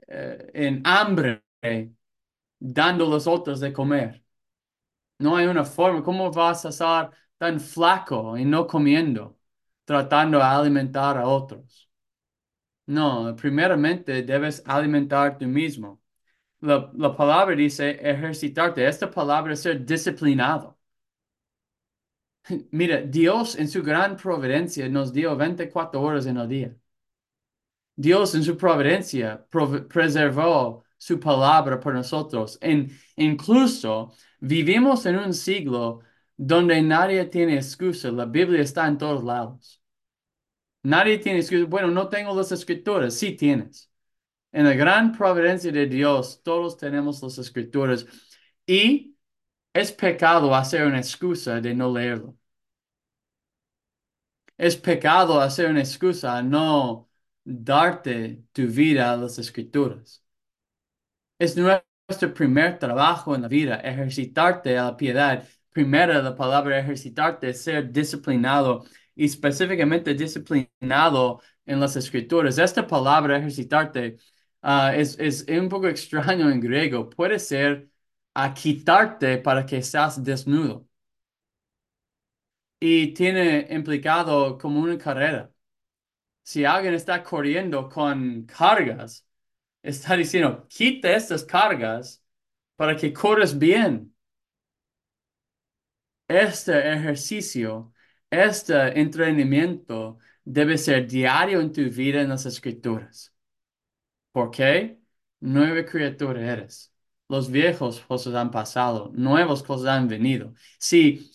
eh, 0.08 0.50
en 0.54 0.82
hambre 0.84 1.42
dando 2.58 3.06
los 3.06 3.26
otros 3.26 3.60
de 3.60 3.72
comer? 3.72 4.24
No 5.18 5.36
hay 5.36 5.46
una 5.46 5.64
forma. 5.64 6.02
¿Cómo 6.02 6.30
vas 6.32 6.66
a 6.66 6.70
estar 6.70 7.10
tan 7.38 7.60
flaco 7.60 8.36
y 8.38 8.44
no 8.44 8.66
comiendo, 8.66 9.38
tratando 9.84 10.38
de 10.38 10.44
alimentar 10.44 11.16
a 11.18 11.26
otros? 11.28 11.90
No, 12.86 13.34
primeramente 13.36 14.22
debes 14.22 14.62
alimentar 14.66 15.38
tú 15.38 15.46
mismo. 15.46 16.00
La, 16.60 16.90
la 16.94 17.16
palabra 17.16 17.56
dice 17.56 17.90
ejercitarte. 18.02 18.86
Esta 18.86 19.10
palabra 19.10 19.54
es 19.54 19.62
ser 19.62 19.84
disciplinado. 19.86 20.78
Mira, 22.72 23.02
Dios 23.02 23.56
en 23.56 23.68
su 23.68 23.82
gran 23.82 24.16
providencia 24.16 24.88
nos 24.88 25.12
dio 25.12 25.36
24 25.36 26.00
horas 26.00 26.26
en 26.26 26.36
el 26.38 26.48
día. 26.48 26.76
Dios 27.96 28.34
en 28.34 28.42
su 28.44 28.56
providencia 28.56 29.46
prov- 29.50 29.86
preservó 29.88 30.84
su 30.96 31.18
palabra 31.20 31.78
por 31.80 31.94
nosotros. 31.94 32.58
En, 32.60 32.88
incluso 33.16 34.12
vivimos 34.40 35.04
en 35.06 35.16
un 35.18 35.34
siglo 35.34 36.00
donde 36.46 36.82
nadie 36.82 37.24
tiene 37.26 37.54
excusa. 37.56 38.10
La 38.10 38.24
Biblia 38.26 38.62
está 38.62 38.86
en 38.88 38.98
todos 38.98 39.22
lados. 39.24 39.80
Nadie 40.82 41.18
tiene 41.18 41.38
excusa. 41.40 41.64
Bueno, 41.66 41.88
no 41.88 42.08
tengo 42.08 42.34
las 42.34 42.50
escrituras. 42.52 43.14
Sí 43.14 43.32
tienes. 43.36 43.90
En 44.52 44.64
la 44.66 44.74
gran 44.74 45.12
providencia 45.12 45.72
de 45.72 45.86
Dios, 45.86 46.42
todos 46.42 46.76
tenemos 46.78 47.22
las 47.22 47.38
escrituras. 47.38 48.06
Y 48.66 49.16
es 49.74 49.92
pecado 49.92 50.54
hacer 50.54 50.86
una 50.86 50.98
excusa 51.00 51.60
de 51.60 51.74
no 51.74 51.92
leerlo. 51.92 52.36
Es 54.56 54.76
pecado 54.76 55.40
hacer 55.40 55.70
una 55.70 55.80
excusa 55.80 56.36
a 56.38 56.42
no 56.42 57.10
darte 57.44 58.44
tu 58.52 58.62
vida 58.66 59.12
a 59.12 59.16
las 59.16 59.38
escrituras. 59.38 60.24
Es 61.38 61.56
nuestro 61.56 62.32
primer 62.34 62.78
trabajo 62.78 63.34
en 63.34 63.42
la 63.42 63.48
vida, 63.48 63.76
ejercitarte 63.80 64.78
a 64.78 64.84
la 64.84 64.96
piedad. 64.96 65.46
Primero, 65.72 66.20
la 66.22 66.34
palabra 66.36 66.78
ejercitarte 66.78 67.54
ser 67.54 67.90
disciplinado 67.90 68.84
y 69.14 69.24
específicamente 69.26 70.14
disciplinado 70.14 71.40
en 71.64 71.80
las 71.80 71.96
escrituras. 71.96 72.58
Esta 72.58 72.86
palabra 72.86 73.38
ejercitarte 73.38 74.18
ah, 74.62 74.94
es, 74.94 75.18
es 75.18 75.46
un 75.48 75.68
poco 75.68 75.88
extraño 75.88 76.50
en 76.50 76.60
griego. 76.60 77.08
Puede 77.08 77.38
ser 77.38 77.88
a 78.34 78.52
quitarte 78.54 79.38
para 79.38 79.64
que 79.64 79.82
seas 79.82 80.22
desnudo. 80.22 80.86
Y 82.80 83.14
tiene 83.14 83.66
implicado 83.70 84.58
como 84.58 84.80
una 84.80 84.98
carrera. 84.98 85.52
Si 86.42 86.64
alguien 86.64 86.94
está 86.94 87.22
corriendo 87.22 87.88
con 87.88 88.44
cargas, 88.46 89.26
está 89.82 90.16
diciendo, 90.16 90.66
quita 90.68 91.12
estas 91.12 91.44
cargas 91.44 92.22
para 92.76 92.96
que 92.96 93.12
corres 93.12 93.58
bien. 93.58 94.11
Este 96.32 96.92
ejercicio, 96.94 97.92
este 98.30 98.98
entrenamiento 98.98 100.18
debe 100.44 100.78
ser 100.78 101.06
diario 101.06 101.60
en 101.60 101.70
tu 101.72 101.82
vida 101.90 102.22
en 102.22 102.30
las 102.30 102.46
escrituras. 102.46 103.34
¿Por 104.32 104.50
qué? 104.50 104.98
Nueva 105.40 105.84
criatura 105.84 106.40
eres. 106.40 106.92
Los 107.28 107.50
viejos 107.50 108.00
cosas 108.00 108.34
han 108.34 108.50
pasado, 108.50 109.10
nuevas 109.14 109.62
cosas 109.62 109.88
han 109.88 110.08
venido. 110.08 110.54
Si, 110.78 111.30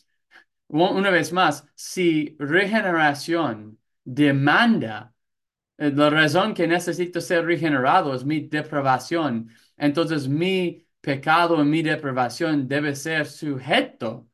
una 0.68 1.12
vez 1.12 1.32
más, 1.34 1.68
si 1.76 2.36
regeneración 2.40 3.80
demanda 4.04 5.14
eh, 5.78 5.92
La 5.92 6.10
razón 6.10 6.54
que 6.54 6.68
necesito 6.68 7.22
ser 7.22 7.46
regenerado 7.46 8.16
es 8.16 8.26
mi 8.26 8.42
depravación. 8.42 9.50
Entonces 9.78 10.28
mi 10.28 10.88
pecado 11.02 11.62
y 11.62 11.66
mi 11.66 11.82
depravación 11.84 12.68
debe 12.68 12.96
ser 12.96 13.28
sujeto 13.28 14.28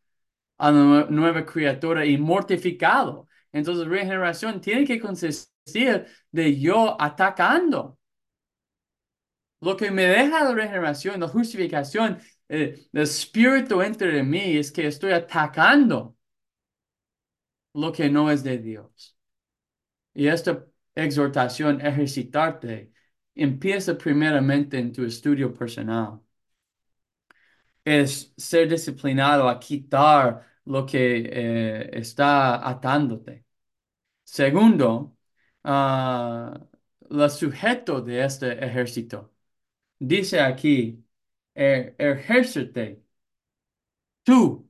a 0.57 0.71
la 0.71 0.77
nue- 0.79 1.09
nueva 1.09 1.45
criatura 1.45 2.05
y 2.05 2.17
mortificado. 2.17 3.27
Entonces 3.51 3.87
regeneración 3.87 4.61
tiene 4.61 4.85
que 4.85 4.99
consistir 4.99 6.05
de 6.31 6.59
yo 6.59 6.99
atacando. 7.01 7.97
Lo 9.61 9.75
que 9.77 9.89
me 9.91 10.03
deja 10.05 10.43
la 10.43 10.53
regeneración, 10.53 11.19
la 11.19 11.27
justificación, 11.27 12.19
eh, 12.49 12.87
el 12.91 13.01
espíritu 13.01 13.79
dentro 13.79 14.07
de 14.11 14.21
mí 14.23 14.57
es 14.57 14.71
que 14.71 14.87
estoy 14.87 15.11
atacando 15.13 16.15
lo 17.73 17.91
que 17.91 18.09
no 18.09 18.29
es 18.31 18.43
de 18.43 18.57
Dios. 18.57 19.17
Y 20.13 20.27
esta 20.27 20.65
exhortación, 20.95 21.81
ejercitarte, 21.81 22.91
empieza 23.35 23.97
primeramente 23.97 24.79
en 24.79 24.91
tu 24.93 25.03
estudio 25.05 25.53
personal. 25.53 26.21
Es 27.85 28.33
ser 28.37 28.69
disciplinado 28.69 29.49
a 29.49 29.59
quitar 29.59 30.45
lo 30.65 30.85
que 30.85 31.17
eh, 31.31 31.89
está 31.93 32.67
atándote. 32.67 33.45
Segundo, 34.23 35.17
ah, 35.63 36.59
el 37.09 37.29
sujeto 37.31 38.01
de 38.01 38.23
este 38.25 38.65
ejército. 38.65 39.33
Dice 39.99 40.41
aquí, 40.41 41.05
"E- 41.55 41.95
ejércite, 41.99 43.03
tú. 44.23 44.65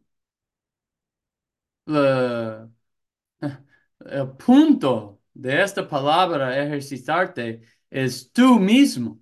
El 4.05 4.29
punto 4.37 5.21
de 5.33 5.61
esta 5.63 5.87
palabra 5.87 6.57
ejercitarte 6.63 7.61
es 7.89 8.31
tú 8.31 8.59
mismo. 8.59 9.19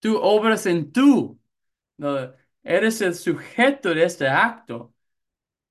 Tú 0.00 0.18
obras 0.18 0.66
en 0.66 0.92
tú. 0.92 1.40
Eres 2.64 3.00
el 3.00 3.14
sujeto 3.14 3.94
de 3.94 4.04
este 4.04 4.28
acto. 4.28 4.94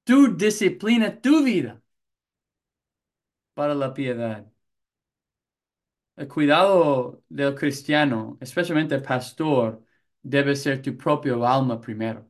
Tú 0.05 0.35
disciplina 0.37 1.21
tu 1.21 1.43
vida 1.43 1.81
para 3.53 3.73
la 3.75 3.93
piedad. 3.93 4.45
El 6.15 6.27
cuidado 6.29 7.23
del 7.29 7.53
cristiano, 7.55 8.37
especialmente 8.41 8.95
el 8.95 9.01
pastor, 9.01 9.83
debe 10.21 10.55
ser 10.55 10.81
tu 10.81 10.95
propio 10.97 11.45
alma 11.45 11.79
primero. 11.81 12.29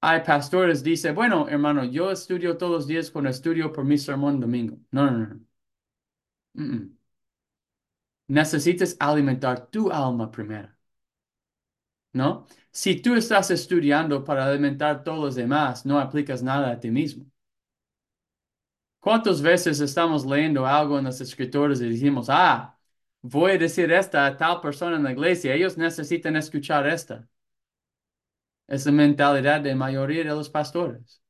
Hay 0.00 0.20
pastores 0.24 0.82
que 0.82 0.90
dicen, 0.90 1.14
bueno, 1.14 1.48
hermano, 1.48 1.84
yo 1.84 2.10
estudio 2.10 2.56
todos 2.56 2.72
los 2.72 2.86
días 2.86 3.10
cuando 3.12 3.30
estudio 3.30 3.72
por 3.72 3.84
mi 3.84 3.96
sermón 3.98 4.40
domingo. 4.40 4.76
No, 4.90 5.10
no, 5.10 5.40
no. 6.54 6.88
Necesitas 8.36 8.96
alimentar 9.00 9.66
tu 9.70 9.90
alma 9.92 10.30
primero, 10.30 10.70
¿no? 12.12 12.46
Si 12.70 13.00
tú 13.00 13.14
estás 13.14 13.50
estudiando 13.50 14.24
para 14.24 14.46
alimentar 14.46 14.96
a 14.96 15.02
todos 15.04 15.18
los 15.20 15.34
demás, 15.34 15.86
no 15.86 15.98
aplicas 15.98 16.42
nada 16.42 16.70
a 16.72 16.80
ti 16.80 16.90
mismo. 16.90 17.26
¿Cuántas 19.00 19.40
veces 19.42 19.80
estamos 19.80 20.26
leyendo 20.26 20.66
algo 20.66 20.98
en 20.98 21.04
las 21.04 21.20
escrituras 21.20 21.80
y 21.80 21.88
decimos, 21.88 22.26
ah, 22.30 22.76
voy 23.22 23.52
a 23.52 23.58
decir 23.58 23.90
esta 23.92 24.26
a 24.26 24.36
tal 24.36 24.60
persona 24.60 24.96
en 24.96 25.04
la 25.04 25.12
iglesia, 25.12 25.54
ellos 25.54 25.76
necesitan 25.78 26.36
escuchar 26.36 26.86
esta? 26.86 27.28
Es 28.68 28.86
la 28.86 28.92
mentalidad 28.92 29.60
de 29.60 29.74
mayoría 29.74 30.22
de 30.24 30.30
los 30.30 30.48
pastores. 30.50 31.22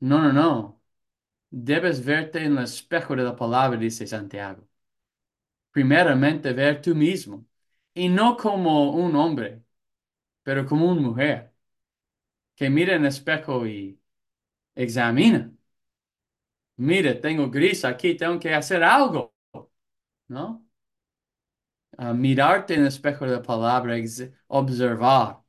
No, 0.00 0.20
no, 0.22 0.32
no. 0.32 0.82
Debes 1.50 2.04
verte 2.04 2.44
en 2.44 2.58
el 2.58 2.64
espejo 2.64 3.16
de 3.16 3.24
la 3.24 3.36
palabra, 3.36 3.78
dice 3.78 4.06
Santiago. 4.06 4.68
Primeramente 5.72 6.52
ver 6.52 6.80
tú 6.82 6.94
mismo, 6.94 7.46
y 7.94 8.08
no 8.08 8.36
como 8.36 8.92
un 8.92 9.14
hombre, 9.16 9.62
pero 10.50 10.66
como 10.66 10.86
una 10.90 11.00
mujer, 11.00 11.54
que 12.54 12.70
mira 12.70 12.94
en 12.94 13.02
el 13.02 13.08
espejo 13.08 13.66
y 13.66 14.00
examina. 14.76 15.52
Mire, 16.78 17.14
tengo 17.20 17.48
gris 17.50 17.84
aquí, 17.84 18.16
tengo 18.16 18.38
que 18.40 18.52
hacer 18.54 18.82
algo, 18.82 19.32
¿no? 20.28 20.66
mirarte 22.14 22.74
en 22.74 22.80
el 22.82 22.86
espejo 22.88 23.24
de 23.26 23.32
la 23.32 23.42
palabra, 23.42 23.94
observar, 24.48 25.40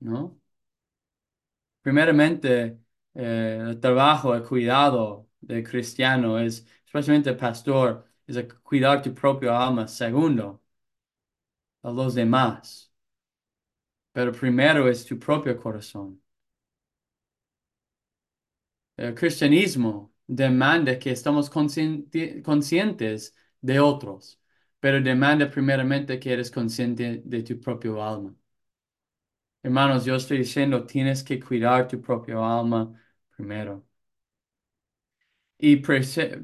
¿no? 0.00 0.40
Primeramente, 1.82 2.78
eh, 3.14 3.58
el 3.70 3.80
trabajo, 3.80 4.34
el 4.34 4.42
cuidado 4.44 5.28
del 5.40 5.64
cristiano 5.68 6.38
es, 6.38 6.66
especialmente 6.84 7.30
el 7.30 7.36
pastor, 7.36 8.06
es 8.26 8.44
cuidar 8.62 9.00
tu 9.02 9.14
propio 9.14 9.56
alma. 9.56 9.88
Segundo, 9.88 10.62
a 11.82 11.90
los 11.92 12.14
demás. 12.14 12.89
Pero 14.20 14.32
primero 14.32 14.88
es 14.88 15.04
tu 15.04 15.18
propio 15.18 15.56
corazón. 15.56 16.20
El 18.96 19.14
cristianismo 19.16 20.12
demanda 20.28 20.96
que 20.98 21.10
conscienti- 21.50 22.40
conscientes 22.42 23.34
de 23.60 23.80
otros, 23.80 24.40
pero 24.78 25.00
demanda 25.00 25.50
primeramente 25.50 26.18
que 26.20 26.32
eres 26.32 26.50
consciente 26.52 27.20
de 27.24 27.42
tu 27.42 27.58
propio 27.60 28.00
alma. 28.02 28.34
Hermanos, 29.62 30.04
yo 30.04 30.16
estoy 30.16 30.38
diciendo, 30.38 30.86
tienes 30.86 31.22
que 31.22 31.38
cuidar 31.40 31.86
tu 31.88 32.00
propio 32.00 32.44
alma 32.44 32.92
primero. 33.36 33.86
Y 35.58 35.76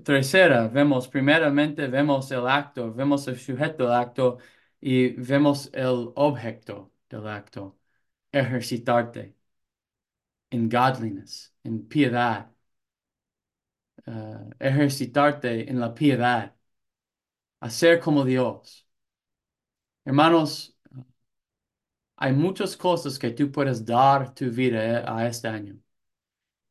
tercera, 0.05 0.69
vemos, 0.69 1.09
primeramente 1.09 1.87
vemos 1.89 2.31
el 2.33 2.47
acto, 2.47 2.93
vemos 2.93 3.27
el 3.29 3.39
sujeto 3.39 3.85
del 3.85 3.93
acto 3.95 4.39
y 4.81 5.09
vemos 5.15 5.71
el 5.73 6.11
objeto 6.17 6.93
del 7.17 7.29
acto, 7.29 7.79
ejercitarte 8.33 9.37
en 10.51 10.69
godliness, 10.69 11.53
en 11.65 11.87
piedad, 11.89 12.51
eh, 14.07 14.51
ejercitarte 14.59 15.69
en 15.71 15.81
la 15.81 15.95
piedad, 15.95 16.55
hacer 17.61 18.01
como 18.01 18.25
Dios. 18.25 18.87
Hermanos, 20.07 20.75
hay 22.17 22.33
muchas 22.33 22.77
cosas 22.77 23.19
que 23.19 23.31
tú 23.31 23.51
puedes 23.51 23.85
dar 23.85 24.35
tu 24.35 24.47
vida 24.51 25.05
a 25.07 25.27
este 25.29 25.49
año. 25.49 25.79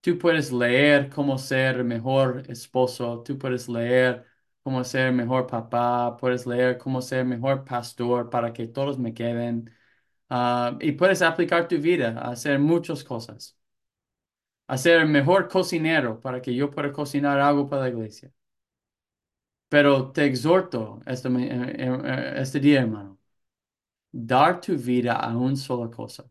Tú 0.01 0.17
puedes 0.19 0.51
leer 0.51 1.09
cómo 1.09 1.37
ser 1.37 1.83
mejor 1.83 2.43
esposo, 2.49 3.23
tú 3.23 3.37
puedes 3.37 3.67
leer 3.69 4.25
cómo 4.63 4.83
ser 4.83 5.11
mejor 5.13 5.47
papá, 5.47 6.17
puedes 6.17 6.45
leer 6.47 6.77
cómo 6.77 7.01
ser 7.01 7.25
mejor 7.25 7.65
pastor 7.65 8.29
para 8.29 8.53
que 8.53 8.67
todos 8.67 8.99
me 8.99 9.13
queden. 9.13 9.71
Ah, 10.29 10.77
y 10.81 10.91
puedes 10.93 11.21
aplicar 11.23 11.67
tu 11.67 11.77
vida 11.79 12.09
a 12.19 12.31
hacer 12.31 12.59
muchas 12.59 13.03
cosas. 13.03 13.57
A 14.67 14.77
ser 14.77 15.07
mejor 15.07 15.47
cocinero 15.49 16.19
para 16.21 16.39
que 16.41 16.53
yo 16.55 16.69
pueda 16.71 16.91
cocinar 16.93 17.39
algo 17.39 17.67
para 17.67 17.83
la 17.83 17.89
iglesia. 17.89 18.31
Pero 19.69 20.11
te 20.11 20.25
exhorto 20.25 21.01
este, 21.05 21.27
eh, 21.29 21.75
eh, 21.77 21.99
eh, 22.05 22.33
este 22.37 22.59
día, 22.59 22.81
hermano, 22.81 23.19
dar 24.11 24.61
tu 24.61 24.75
vida 24.77 25.15
a 25.17 25.37
una 25.37 25.55
sola 25.57 25.89
cosa. 25.91 26.25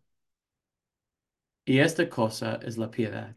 Y 1.67 1.79
esta 1.79 2.09
cosa 2.09 2.59
es 2.63 2.79
la 2.79 2.91
piedad. 2.91 3.37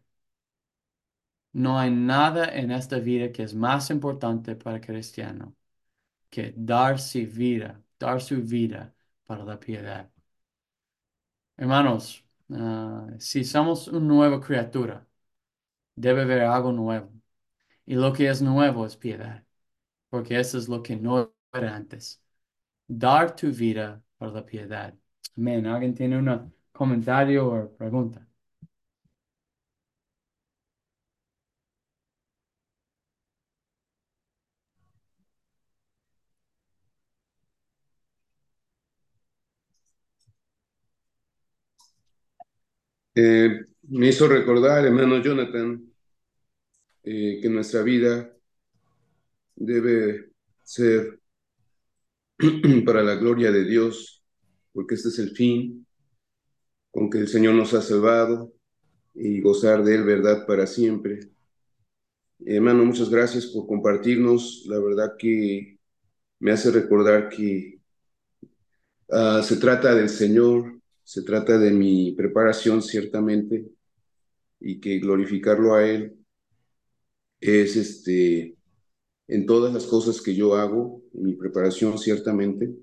No 1.54 1.78
hay 1.80 1.92
nada 1.92 2.46
en 2.58 2.72
esta 2.72 3.00
vida 3.00 3.32
que 3.32 3.44
es 3.44 3.54
más 3.54 3.90
importante 3.90 4.56
para 4.56 4.78
el 4.78 4.82
cristiano 4.86 5.56
que 6.30 6.54
dar 6.58 7.00
su 7.00 7.20
vida, 7.28 7.84
dar 8.00 8.22
su 8.22 8.42
vida 8.44 8.96
para 9.26 9.46
la 9.46 9.60
piedad. 9.60 10.12
Hermanos, 11.58 12.24
ah, 12.54 13.08
si 13.20 13.44
somos 13.44 13.88
una 13.88 14.00
nueva 14.00 14.40
criatura, 14.42 15.08
debe 15.96 16.24
haber 16.24 16.42
algo 16.44 16.72
nuevo. 16.74 17.12
Y 17.86 17.96
lo 17.96 18.14
que 18.14 18.30
es 18.30 18.42
nuevo 18.42 18.86
es 18.86 18.98
piedad, 18.98 19.46
porque 20.10 20.40
eso 20.40 20.58
es 20.58 20.70
lo 20.70 20.84
que 20.84 20.96
no 20.98 21.34
era 21.54 21.76
antes. 21.76 22.22
Dar 22.88 23.36
tu 23.36 23.52
vida 23.52 24.04
para 24.18 24.32
la 24.32 24.46
piedad. 24.46 24.96
Amén. 25.38 25.68
¿Alguien 25.68 25.96
tiene 25.96 26.20
un 26.20 26.54
comentario 26.74 27.48
o 27.50 27.78
pregunta? 27.78 28.28
Eh, 43.20 43.66
me 43.90 44.10
hizo 44.10 44.28
recordar, 44.28 44.86
hermano 44.86 45.20
Jonathan, 45.24 45.92
eh, 47.02 47.40
que 47.42 47.50
nuestra 47.50 47.82
vida 47.82 48.32
debe 49.56 50.34
ser 50.62 51.20
para 52.86 53.02
la 53.02 53.16
gloria 53.16 53.52
de 53.52 53.64
Dios, 53.64 54.24
porque 54.72 54.94
este 54.94 55.10
es 55.10 55.18
el 55.18 55.32
fin 55.32 55.88
con 56.92 57.10
que 57.10 57.18
el 57.18 57.28
Señor 57.28 57.56
nos 57.56 57.74
ha 57.74 57.82
salvado 57.82 58.54
y 59.16 59.42
gozar 59.42 59.84
de 59.84 59.96
Él, 59.96 60.04
verdad, 60.04 60.46
para 60.46 60.68
siempre. 60.68 61.32
Hermano, 62.46 62.86
muchas 62.86 63.10
gracias 63.10 63.48
por 63.48 63.66
compartirnos. 63.66 64.64
La 64.68 64.78
verdad 64.78 65.16
que 65.18 65.80
me 66.38 66.52
hace 66.52 66.70
recordar 66.70 67.30
que 67.30 67.82
ah, 69.10 69.42
se 69.44 69.56
trata 69.58 69.96
del 69.96 70.10
Señor, 70.10 70.77
se 71.08 71.22
trata 71.22 71.58
de 71.58 71.72
mi 71.72 72.12
preparación, 72.12 72.82
ciertamente, 72.82 73.66
y 74.60 74.82
que 74.82 75.00
glorificarlo 75.00 75.74
a 75.74 75.88
Él 75.88 76.18
es 77.40 77.78
este 77.78 78.58
en 79.30 79.46
todas 79.46 79.74
las 79.74 79.86
cosas 79.86 80.22
que 80.22 80.36
yo 80.36 80.56
hago, 80.56 81.02
en 81.14 81.24
mi 81.24 81.34
preparación 81.36 81.98
ciertamente, 81.98 82.76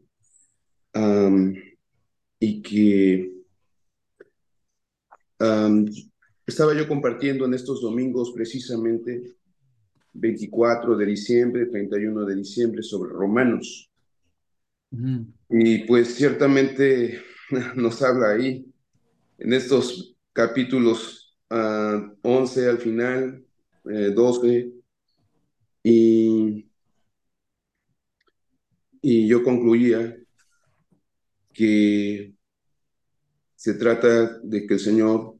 am, 0.94 1.54
y 2.40 2.62
que 2.62 3.30
estaba 6.46 6.72
yo 6.74 6.88
compartiendo 6.88 7.44
en 7.44 7.52
estos 7.52 7.82
domingos 7.82 8.32
precisamente 8.34 9.34
24 10.14 10.96
de 10.96 11.04
diciembre, 11.04 11.66
31 11.66 12.24
de 12.24 12.36
diciembre 12.36 12.82
sobre 12.82 13.12
Romanos. 13.12 13.90
Y 15.50 15.80
pues 15.80 16.14
ciertamente 16.14 17.34
nos 17.76 18.02
habla 18.02 18.30
ahí, 18.32 18.66
en 19.38 19.52
estos 19.52 20.16
capítulos 20.32 21.36
ah, 21.50 22.12
11 22.22 22.68
al 22.68 22.78
final, 22.78 23.44
eh, 23.90 24.12
12, 24.14 24.72
y 25.82 26.64
Y 29.07 29.28
yo 29.28 29.42
concluía 29.42 30.16
que 31.52 32.34
se 33.55 33.74
trata 33.74 34.38
de 34.42 34.66
que 34.66 34.74
el 34.74 34.80
Señor 34.80 35.36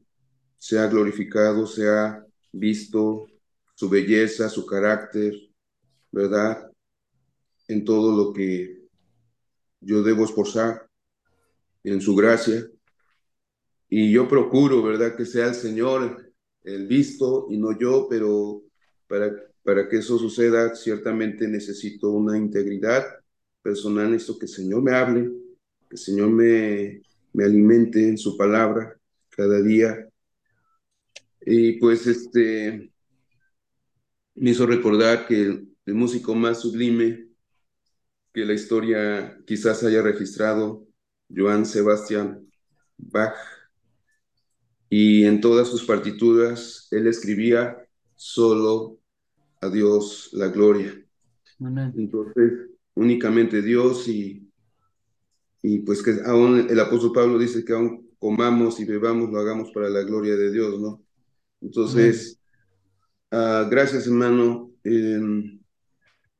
sea 0.59 0.85
glorificado, 0.85 1.65
sea 1.65 2.23
visto 2.51 3.25
su 3.73 3.89
belleza, 3.89 4.49
su 4.49 4.67
carácter, 4.67 5.33
¿verdad? 6.11 6.69
En 7.67 7.83
todo 7.83 8.15
lo 8.15 8.33
que 8.33 8.83
yo 9.81 10.03
debo 10.03 10.25
esforzar, 10.25 10.87
en 11.91 12.01
su 12.01 12.15
gracia. 12.15 12.65
Y 13.89 14.11
yo 14.11 14.27
procuro, 14.27 14.81
¿verdad? 14.83 15.15
Que 15.15 15.25
sea 15.25 15.47
el 15.47 15.55
Señor 15.55 16.33
el 16.63 16.87
visto 16.87 17.47
y 17.49 17.57
no 17.57 17.77
yo, 17.77 18.07
pero 18.09 18.63
para, 19.07 19.31
para 19.63 19.87
que 19.87 19.97
eso 19.97 20.17
suceda, 20.17 20.75
ciertamente 20.75 21.47
necesito 21.47 22.09
una 22.09 22.37
integridad 22.37 23.05
personal, 23.61 24.11
necesito 24.11 24.39
que 24.39 24.45
el 24.45 24.51
Señor 24.51 24.81
me 24.81 24.93
hable, 24.93 25.23
que 25.89 25.95
el 25.95 25.97
Señor 25.97 26.29
me, 26.29 27.01
me 27.33 27.43
alimente 27.43 28.07
en 28.07 28.17
su 28.17 28.35
palabra 28.35 28.97
cada 29.29 29.61
día. 29.61 30.07
Y 31.41 31.73
pues 31.73 32.07
este 32.07 32.91
me 34.35 34.51
hizo 34.51 34.65
recordar 34.65 35.27
que 35.27 35.41
el, 35.41 35.75
el 35.85 35.93
músico 35.93 36.35
más 36.35 36.61
sublime 36.61 37.29
que 38.33 38.45
la 38.45 38.53
historia 38.53 39.37
quizás 39.45 39.83
haya 39.83 40.01
registrado, 40.01 40.84
Johann 41.29 41.65
Sebastian 41.65 42.45
Bach, 42.97 43.35
y 44.89 45.25
en 45.25 45.41
todas 45.41 45.67
sus 45.67 45.83
partituras 45.83 46.87
él 46.91 47.07
escribía 47.07 47.77
solo 48.15 48.99
a 49.61 49.69
Dios 49.69 50.29
la 50.33 50.47
gloria. 50.47 50.93
Amén. 51.59 51.93
Entonces, 51.97 52.69
únicamente 52.93 53.61
Dios 53.61 54.07
y, 54.07 54.49
y 55.61 55.79
pues 55.79 56.01
que 56.03 56.17
aún 56.25 56.67
el 56.69 56.79
apóstol 56.79 57.11
Pablo 57.13 57.37
dice 57.37 57.65
que 57.65 57.73
aún 57.73 58.09
comamos 58.19 58.79
y 58.79 58.85
bebamos, 58.85 59.29
lo 59.31 59.39
hagamos 59.39 59.71
para 59.71 59.89
la 59.89 60.01
gloria 60.03 60.35
de 60.35 60.51
Dios, 60.51 60.79
¿no? 60.79 61.03
Entonces, 61.61 62.39
uh, 63.31 63.67
gracias 63.69 64.07
hermano, 64.07 64.71
eh, 64.83 65.59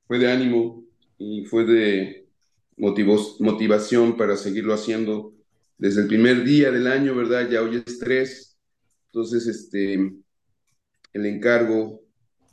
fue 0.08 0.20
de 0.20 0.32
ánimo 0.32 0.86
y 1.18 1.46
fue 1.46 1.66
de 1.66 2.25
motivos, 2.78 3.38
motivación 3.40 4.18
para 4.18 4.38
seguirlo 4.38 4.74
haciendo 4.74 5.34
desde 5.78 6.02
el 6.02 6.08
primer 6.08 6.44
día 6.44 6.72
del 6.72 6.88
año, 6.88 7.16
¿verdad? 7.16 7.50
Ya 7.50 7.62
hoy 7.62 7.84
es 7.86 8.00
tres, 8.00 8.58
entonces 9.08 9.48
este, 9.48 9.94
el 11.14 11.26
encargo 11.26 12.02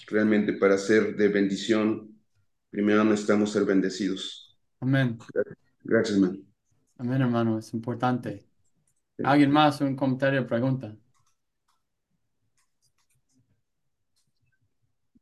realmente 0.07 0.53
para 0.55 0.79
ser 0.79 1.17
de 1.17 1.29
bendición, 1.29 2.17
primero 2.71 3.05
necesitamos 3.05 3.53
ser 3.53 3.65
bendecidos. 3.65 4.57
Amén. 4.81 5.19
Gracias, 5.85 6.17
hermano. 6.17 6.39
Amén, 6.99 7.23
hermano, 7.23 7.59
es 7.59 7.73
importante. 7.75 8.45
¿Alguien 9.25 9.51
más? 9.51 9.81
Un 9.81 9.97
comentario 9.97 10.47
pregunta. 10.47 10.97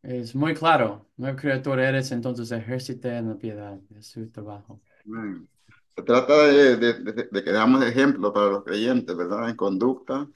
Es 0.03 0.35
muy 0.35 0.55
claro. 0.55 1.09
Nueva 1.17 1.37
criatura 1.37 1.89
eres, 1.89 2.11
entonces 2.13 2.51
ejércite 2.53 3.17
en 3.17 3.29
la 3.29 3.37
piedad. 3.37 3.79
Es 3.97 4.07
su 4.09 4.29
trabajo. 4.31 4.81
Amén. 5.05 5.49
Se 5.97 6.03
trata 6.03 6.47
de, 6.47 6.77
de, 6.77 6.95
de, 6.95 7.29
de 7.31 7.45
que 7.45 7.53
damos 7.53 7.85
ejemplo 7.85 8.33
para 8.33 8.51
los 8.51 8.65
creyentes, 8.65 9.17
¿verdad? 9.17 9.49
En 9.49 9.57
conducta, 9.57 10.29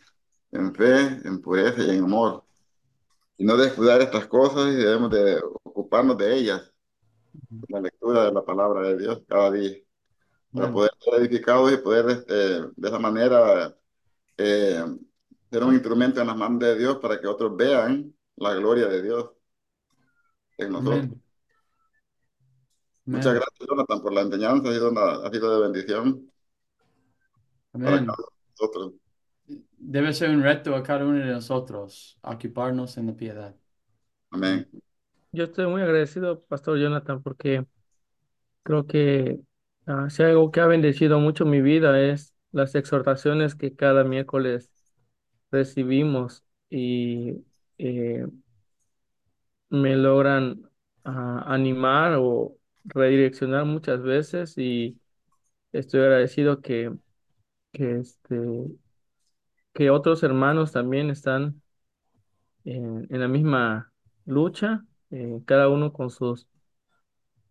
en 0.53 0.75
fe, 0.75 1.21
en 1.25 1.41
pureza 1.41 1.83
y 1.83 1.91
en 1.99 2.05
amor. 2.05 2.45
Y 3.39 3.45
no 3.45 3.57
descuidar 3.57 4.01
estas 4.03 4.27
cosas 4.27 4.73
y 4.73 4.77
debemos 4.77 5.11
de 5.11 5.41
ocuparnos 5.65 6.17
de 6.19 6.37
ellas. 6.37 6.73
La 7.69 7.81
lectura 7.81 8.25
de 8.27 8.33
la 8.33 8.45
palabra 8.45 8.83
de 8.89 8.99
Dios 8.99 9.23
cada 9.29 9.51
día. 9.53 9.77
Para 10.55 10.69
Amén. 10.69 10.73
poder 10.73 10.91
ser 11.01 11.15
edificados 11.17 11.73
y 11.73 11.79
poder 11.79 12.11
este, 12.11 12.35
de 12.35 12.89
esa 12.89 12.99
manera 12.99 13.77
eh, 14.39 14.85
ser 15.51 15.65
un 15.65 15.75
instrumento 15.75 16.21
en 16.21 16.29
las 16.29 16.37
manos 16.37 16.61
de 16.61 16.79
Dios 16.79 16.99
para 16.99 17.21
que 17.21 17.27
otros 17.29 17.57
vean 17.57 18.15
la 18.37 18.55
gloria 18.55 18.87
de 18.89 19.03
Dios 19.03 19.33
en 20.59 20.73
nosotros. 20.73 21.05
Amén. 21.05 21.24
Muchas 23.13 23.33
Amén. 23.33 23.35
gracias, 23.35 23.67
Jonathan, 23.69 24.03
por 24.03 24.13
la 24.13 24.21
enseñanza. 24.23 24.69
Ha 24.69 24.73
sido, 24.75 24.91
una- 24.91 25.27
ha 25.27 25.31
sido 25.31 25.55
de 25.55 25.63
bendición 25.63 26.31
para 27.83 27.99
Amén. 27.99 28.05
cada 28.05 28.17
de 28.19 28.25
nosotros. 28.51 28.93
Debe 29.79 30.13
ser 30.13 30.31
un 30.31 30.43
reto 30.43 30.75
a 30.75 30.83
cada 30.83 31.05
uno 31.05 31.19
de 31.25 31.33
nosotros 31.33 32.19
ocuparnos 32.23 32.97
en 32.99 33.07
la 33.09 33.17
piedad. 33.17 33.55
Amén. 34.31 34.69
Yo 35.33 35.45
estoy 35.45 35.67
muy 35.67 35.83
agradecido, 35.83 36.45
Pastor 36.45 36.79
Jonathan, 36.79 37.23
porque 37.23 37.67
creo 38.63 38.87
que 38.87 39.41
ah, 39.87 40.11
si 40.11 40.23
algo 40.23 40.51
que 40.53 40.61
ha 40.61 40.67
bendecido 40.67 41.21
mucho 41.21 41.47
mi 41.47 41.61
vida 41.63 42.01
es 42.01 42.35
las 42.53 42.75
exhortaciones 42.75 43.55
que 43.57 43.75
cada 43.77 44.05
miércoles 44.05 44.71
recibimos 45.53 46.45
y 46.71 47.45
eh, 47.79 48.27
me 49.71 49.97
logran 49.97 50.63
ah, 51.05 51.45
animar 51.47 52.15
o 52.19 52.57
redireccionar 52.85 53.65
muchas 53.67 54.03
veces 54.03 54.57
y 54.59 55.01
estoy 55.73 56.01
agradecido 56.03 56.63
que, 56.63 56.93
que, 57.73 58.01
este, 58.01 58.37
que 59.75 59.91
otros 59.91 60.23
hermanos 60.23 60.73
también 60.73 61.11
están 61.11 61.61
en, 62.65 63.07
en 63.11 63.21
la 63.21 63.29
misma 63.29 63.93
lucha, 64.25 64.85
eh, 65.11 65.41
cada 65.47 65.69
uno 65.69 65.93
con 65.93 66.11
sus 66.11 66.47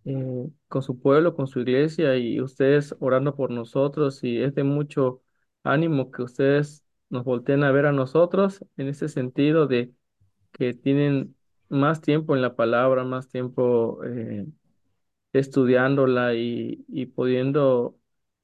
eh, 0.06 0.50
con 0.68 0.82
su 0.84 1.00
pueblo, 1.00 1.36
con 1.36 1.48
su 1.48 1.60
iglesia 1.62 2.18
y 2.18 2.42
ustedes 2.42 2.96
orando 3.00 3.36
por 3.36 3.52
nosotros 3.52 4.24
y 4.24 4.42
es 4.42 4.54
de 4.56 4.64
mucho 4.64 5.22
ánimo 5.64 6.12
que 6.12 6.24
ustedes 6.24 6.84
nos 7.10 7.24
volteen 7.24 7.64
a 7.64 7.72
ver 7.72 7.86
a 7.86 7.92
nosotros 7.92 8.66
en 8.78 8.88
ese 8.90 9.08
sentido 9.10 9.68
de 9.68 9.94
que 10.52 10.74
tienen 10.74 11.36
más 11.70 12.02
tiempo 12.02 12.36
en 12.36 12.42
la 12.42 12.56
palabra, 12.56 13.04
más 13.04 13.30
tiempo 13.30 14.04
eh, 14.06 14.46
estudiándola 15.34 16.36
y, 16.36 16.86
y 16.88 17.08
pudiendo 17.08 17.98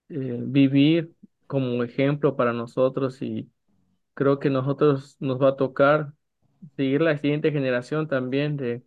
eh, 0.09 0.39
vivir 0.41 1.13
como 1.47 1.83
ejemplo 1.83 2.35
para 2.35 2.53
nosotros 2.53 3.21
y 3.21 3.51
creo 4.15 4.39
que 4.39 4.49
nosotros 4.49 5.17
nos 5.19 5.41
va 5.41 5.49
a 5.49 5.55
tocar 5.57 6.13
seguir 6.77 7.01
la 7.01 7.17
siguiente 7.17 7.51
generación 7.51 8.07
también 8.07 8.57
de 8.57 8.83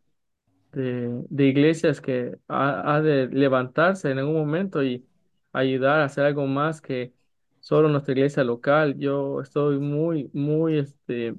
de, 0.72 1.46
iglesias 1.46 2.00
que 2.00 2.38
ha, 2.48 3.00
de 3.00 3.28
levantarse 3.28 4.10
en 4.10 4.18
algún 4.18 4.34
momento 4.36 4.82
y 4.82 5.06
ayudar 5.52 6.00
a 6.00 6.04
hacer 6.04 6.24
algo 6.24 6.46
más 6.46 6.80
que 6.80 7.14
solo 7.60 7.88
nuestra 7.88 8.12
iglesia 8.12 8.44
local. 8.44 8.98
Yo 8.98 9.40
estoy 9.40 9.78
muy, 9.78 10.30
muy, 10.32 10.78
este, 10.78 11.34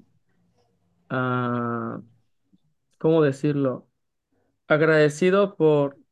ah, 1.10 2.02
¿cómo 3.00 3.22
decirlo? 3.24 3.88
Agradecido 4.68 5.56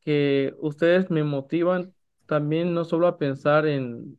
porque 0.04 0.54
ustedes 0.60 1.10
me 1.10 1.22
motivan 1.24 1.94
también 2.26 2.74
no 2.74 2.84
solo 2.84 3.06
a 3.06 3.18
pensar 3.18 3.66
en 3.66 4.18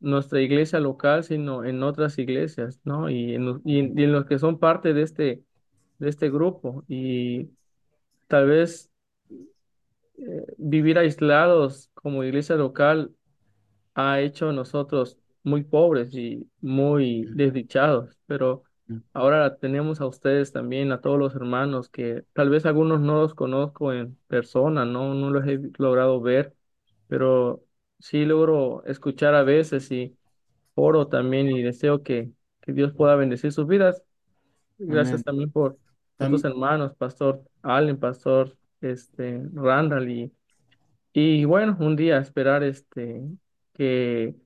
nuestra 0.00 0.40
iglesia 0.42 0.80
local, 0.80 1.24
sino 1.24 1.64
en 1.64 1.82
otras 1.82 2.18
iglesias, 2.18 2.80
¿no? 2.84 3.10
Y 3.10 3.34
en, 3.34 3.46
los- 3.46 3.60
y 3.64 3.78
en, 3.80 3.98
y 3.98 4.04
en 4.04 4.12
los 4.12 4.26
que 4.26 4.38
son 4.38 4.58
parte 4.58 4.94
de 4.94 5.02
este, 5.02 5.44
de 5.98 6.08
este 6.10 6.30
grupo. 6.30 6.84
Y 6.88 7.50
tal 8.28 8.48
vez 8.48 8.90
eh, 10.18 10.46
vivir 10.58 10.98
aislados 10.98 11.90
como 11.94 12.24
iglesia 12.24 12.56
local 12.56 13.14
ha 13.94 14.20
hecho 14.20 14.50
a 14.50 14.54
nosotros 14.54 15.18
muy 15.44 15.64
pobres 15.64 16.14
y 16.14 16.48
muy 16.60 17.26
desdichados, 17.34 18.18
pero 18.26 18.64
ahora 19.12 19.56
tenemos 19.58 20.00
a 20.00 20.06
ustedes 20.06 20.52
también, 20.52 20.92
a 20.92 21.00
todos 21.00 21.18
los 21.18 21.34
hermanos 21.34 21.88
que 21.88 22.24
tal 22.32 22.50
vez 22.50 22.66
algunos 22.66 23.00
no 23.00 23.20
los 23.22 23.34
conozco 23.34 23.92
en 23.92 24.16
persona, 24.28 24.84
no, 24.84 25.14
no 25.14 25.30
los 25.30 25.46
he 25.46 25.60
logrado 25.78 26.20
ver, 26.20 26.54
pero 27.08 27.64
sí 27.98 28.24
logro 28.24 28.84
escuchar 28.84 29.34
a 29.34 29.42
veces 29.42 29.90
y 29.90 30.16
oro 30.74 31.08
también 31.08 31.50
y 31.50 31.62
deseo 31.62 32.02
que, 32.02 32.32
que 32.60 32.72
Dios 32.72 32.92
pueda 32.92 33.16
bendecir 33.16 33.52
sus 33.52 33.66
vidas. 33.66 34.02
Gracias 34.78 35.22
Amén. 35.22 35.24
también 35.24 35.50
por 35.50 35.78
estos 36.18 36.44
hermanos, 36.44 36.94
Pastor 36.96 37.42
Allen, 37.62 37.98
Pastor 37.98 38.56
este, 38.80 39.42
Randall 39.52 40.10
y 40.10 40.32
y 41.12 41.44
bueno, 41.44 41.76
un 41.80 41.96
día 41.96 42.18
esperar 42.18 42.62
este 42.62 43.22
que 43.74 44.36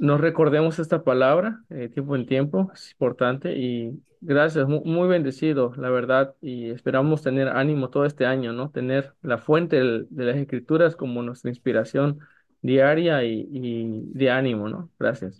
nos 0.00 0.20
recordemos 0.20 0.78
esta 0.78 1.04
palabra 1.04 1.64
eh, 1.70 1.88
tiempo 1.88 2.16
en 2.16 2.26
tiempo, 2.26 2.70
es 2.74 2.92
importante 2.92 3.56
y 3.56 4.02
gracias, 4.20 4.68
mu- 4.68 4.82
muy, 4.84 5.08
bendecido, 5.08 5.74
la 5.76 5.90
verdad, 5.90 6.34
y 6.40 6.70
esperamos 6.70 7.22
tener 7.22 7.48
ánimo 7.48 7.90
todo 7.90 8.04
este 8.06 8.26
año, 8.26 8.52
¿no? 8.52 8.70
Tener 8.70 9.14
la 9.22 9.38
fuente 9.38 9.76
de 9.82 10.24
las 10.24 10.36
escrituras 10.36 10.96
como 10.96 11.22
nuestra 11.22 11.50
inspiración 11.50 12.20
diaria 12.62 13.24
y, 13.24 13.48
y 13.52 14.02
de 14.14 14.30
ánimo, 14.30 14.68
¿no? 14.68 14.90
Gracias. 14.98 15.38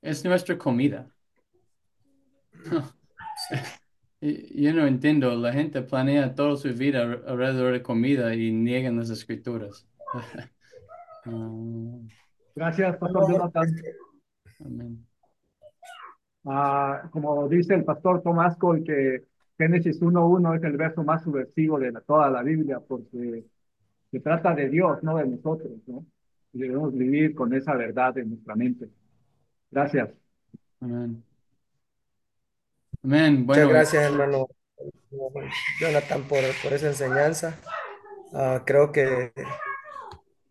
Es 0.00 0.24
nuestra 0.24 0.56
comida. 0.58 1.12
Yo 4.20 4.72
no 4.72 4.86
entiendo, 4.86 5.34
la 5.36 5.52
gente 5.52 5.82
planea 5.82 6.34
toda 6.34 6.56
su 6.56 6.72
vida 6.74 7.02
alre- 7.04 7.22
alrededor 7.26 7.72
de 7.72 7.82
comida 7.82 8.34
y 8.34 8.52
niegan 8.52 8.96
las 8.98 9.10
escrituras. 9.10 9.86
Ah, 11.24 12.21
Gracias, 12.54 12.96
Pastor 12.96 13.30
Jonathan. 13.32 13.74
amén. 14.64 15.06
Ah, 16.44 17.08
como 17.12 17.48
dice 17.48 17.74
el 17.74 17.84
pastor 17.84 18.22
Tomás 18.22 18.56
Cole, 18.56 18.82
que 18.84 19.24
Génesis 19.58 20.00
1.1 20.02 20.54
es 20.56 20.62
el 20.64 20.76
verso 20.76 21.04
más 21.04 21.22
subversivo 21.22 21.78
de 21.78 21.92
la- 21.92 22.00
toda 22.00 22.28
la 22.30 22.42
Biblia, 22.42 22.80
porque 22.80 23.44
se 24.10 24.20
trata 24.20 24.54
de 24.54 24.68
Dios, 24.68 25.02
no 25.02 25.16
de 25.16 25.26
nosotros, 25.26 25.70
¿no? 25.86 26.04
Y 26.52 26.58
debemos 26.58 26.92
vivir 26.92 27.34
con 27.34 27.54
esa 27.54 27.74
verdad 27.74 28.18
en 28.18 28.30
nuestra 28.30 28.56
mente. 28.56 28.88
Gracias. 29.70 30.10
Amén. 30.80 31.22
Amén. 33.04 33.46
Muchas 33.46 33.46
Bueno, 33.64 33.68
gracias, 33.70 34.04
hermano 34.04 34.48
Jonathan, 35.80 36.22
por, 36.28 36.38
por 36.62 36.72
esa 36.72 36.88
enseñanza. 36.88 37.56
Ah, 38.34 38.62
creo 38.66 38.90
que, 38.90 39.32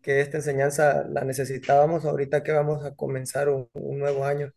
que 0.02 0.20
esta 0.20 0.38
enseñanza 0.38 1.04
la 1.08 1.22
necesitábamos 1.24 2.04
ahorita 2.04 2.42
que 2.42 2.52
vamos 2.52 2.84
a 2.84 2.94
comenzar 2.96 3.48
un, 3.48 3.68
un 3.74 3.98
nuevo 3.98 4.24
año. 4.24 4.52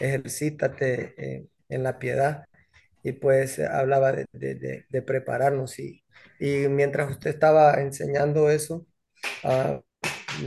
Ejercítate 0.00 1.14
eh, 1.18 1.46
en 1.68 1.82
la 1.84 1.98
piedad. 1.98 2.46
Y 3.02 3.12
pues 3.12 3.58
eh, 3.58 3.66
hablaba 3.66 4.12
de, 4.12 4.26
de- 4.32 4.54
de- 4.56 4.86
de 4.88 5.02
prepararnos. 5.02 5.78
Y, 5.78 6.04
y 6.40 6.68
mientras 6.68 7.10
usted 7.10 7.30
estaba 7.30 7.74
enseñando 7.82 8.50
eso, 8.50 8.86
ah, 9.44 9.82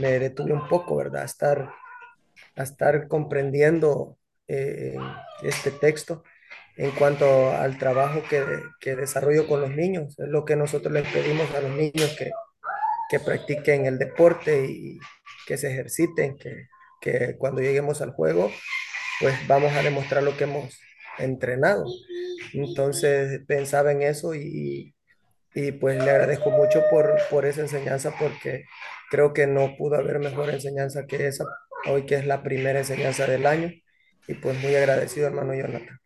me 0.00 0.18
detuve 0.20 0.52
un 0.54 0.68
poco, 0.68 0.96
¿verdad? 0.96 1.22
A 1.22 1.26
estar, 1.26 1.70
a 2.56 2.62
estar 2.62 3.08
comprendiendo 3.08 4.18
eh, 4.48 4.96
este 5.42 5.70
texto 5.70 6.22
en 6.76 6.90
cuanto 6.92 7.50
al 7.52 7.78
trabajo 7.78 8.22
que, 8.30 8.44
que 8.80 8.96
desarrollo 8.96 9.46
con 9.48 9.60
los 9.62 9.70
niños. 9.72 10.18
Es 10.18 10.28
lo 10.28 10.44
que 10.44 10.56
nosotros 10.56 10.92
les 10.94 11.08
pedimos 11.12 11.50
a 11.54 11.60
los 11.60 11.72
niños 11.72 12.16
que, 12.18 12.30
que 13.10 13.20
practiquen 13.20 13.86
el 13.86 13.98
deporte 13.98 14.66
y 14.66 14.98
que 15.46 15.58
se 15.58 15.70
ejerciten, 15.70 16.36
que, 16.38 16.68
que 17.00 17.36
cuando 17.36 17.60
lleguemos 17.60 18.00
al 18.00 18.12
juego, 18.12 18.50
pues 19.20 19.34
vamos 19.48 19.72
a 19.72 19.82
demostrar 19.82 20.22
lo 20.22 20.36
que 20.36 20.44
hemos 20.44 20.78
entrenado. 21.18 21.84
Entonces 22.54 23.40
pensaba 23.46 23.92
en 23.92 24.02
eso 24.02 24.34
y, 24.34 24.94
y 25.54 25.72
pues 25.72 26.02
le 26.02 26.10
agradezco 26.10 26.50
mucho 26.50 26.82
por, 26.90 27.16
por 27.30 27.46
esa 27.46 27.62
enseñanza 27.62 28.14
porque 28.18 28.64
creo 29.10 29.32
que 29.32 29.46
no 29.46 29.76
pudo 29.76 29.96
haber 29.96 30.20
mejor 30.20 30.50
enseñanza 30.50 31.06
que 31.06 31.26
esa, 31.26 31.44
hoy 31.86 32.06
que 32.06 32.14
es 32.16 32.26
la 32.26 32.42
primera 32.42 32.78
enseñanza 32.78 33.26
del 33.26 33.46
año. 33.46 33.70
Y 34.28 34.34
pues 34.34 34.56
muy 34.62 34.74
agradecido, 34.76 35.26
hermano 35.26 35.54
Jonathan. 35.54 35.98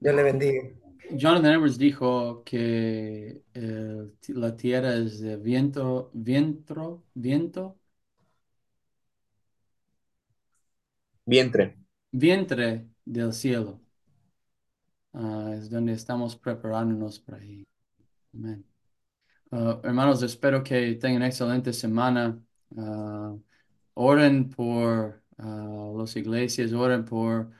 Dios 0.00 0.14
le 0.14 0.22
bendiga. 0.22 0.81
Jonathan 1.16 1.52
Edwards 1.54 1.78
dijo 1.78 2.42
que 2.44 3.42
eh, 3.54 4.10
la 4.28 4.56
tierra 4.56 4.94
es 4.94 5.20
de 5.20 5.36
viento, 5.36 6.10
viento, 6.14 7.04
viento, 7.14 7.78
Vientre. 11.26 11.76
vientre 12.12 12.88
del 13.04 13.32
cielo. 13.32 13.80
Ah, 15.12 15.52
es 15.56 15.68
donde 15.70 15.92
estamos 15.92 16.36
preparándonos 16.36 17.18
para 17.20 17.44
ir. 17.44 17.66
Amén. 18.34 18.66
Ah, 19.52 19.80
hermanos, 19.84 20.22
espero 20.22 20.62
que 20.64 20.94
tengan 20.96 21.22
excelente 21.24 21.72
semana. 21.72 22.42
Ah, 22.76 23.36
oren 23.94 24.50
por 24.50 25.22
las 25.38 26.16
iglesias, 26.16 26.72
oren 26.72 27.04
por 27.04 27.50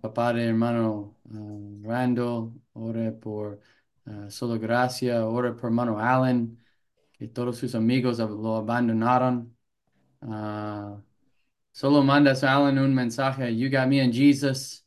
papá 0.00 0.32
de 0.32 0.44
hermano 0.44 1.16
ah, 1.32 1.88
Randall, 1.88 2.52
oren 2.74 3.18
por 3.20 3.60
ah, 4.06 4.28
Solo 4.30 4.58
Gracia, 4.58 5.26
oren 5.26 5.56
por 5.56 5.66
hermano 5.70 5.98
Allen, 5.98 6.58
que 7.12 7.28
todos 7.28 7.58
sus 7.58 7.74
amigos 7.74 8.18
lo 8.18 8.56
abandonaron. 8.56 9.56
Ah, 10.22 11.00
solo 11.72 12.02
mandas 12.02 12.44
a 12.44 12.54
Allen 12.54 12.78
un 12.78 12.94
mensaje, 12.94 13.54
You 13.56 13.70
got 13.70 13.88
me 13.88 14.00
in 14.00 14.12
Jesus, 14.12 14.84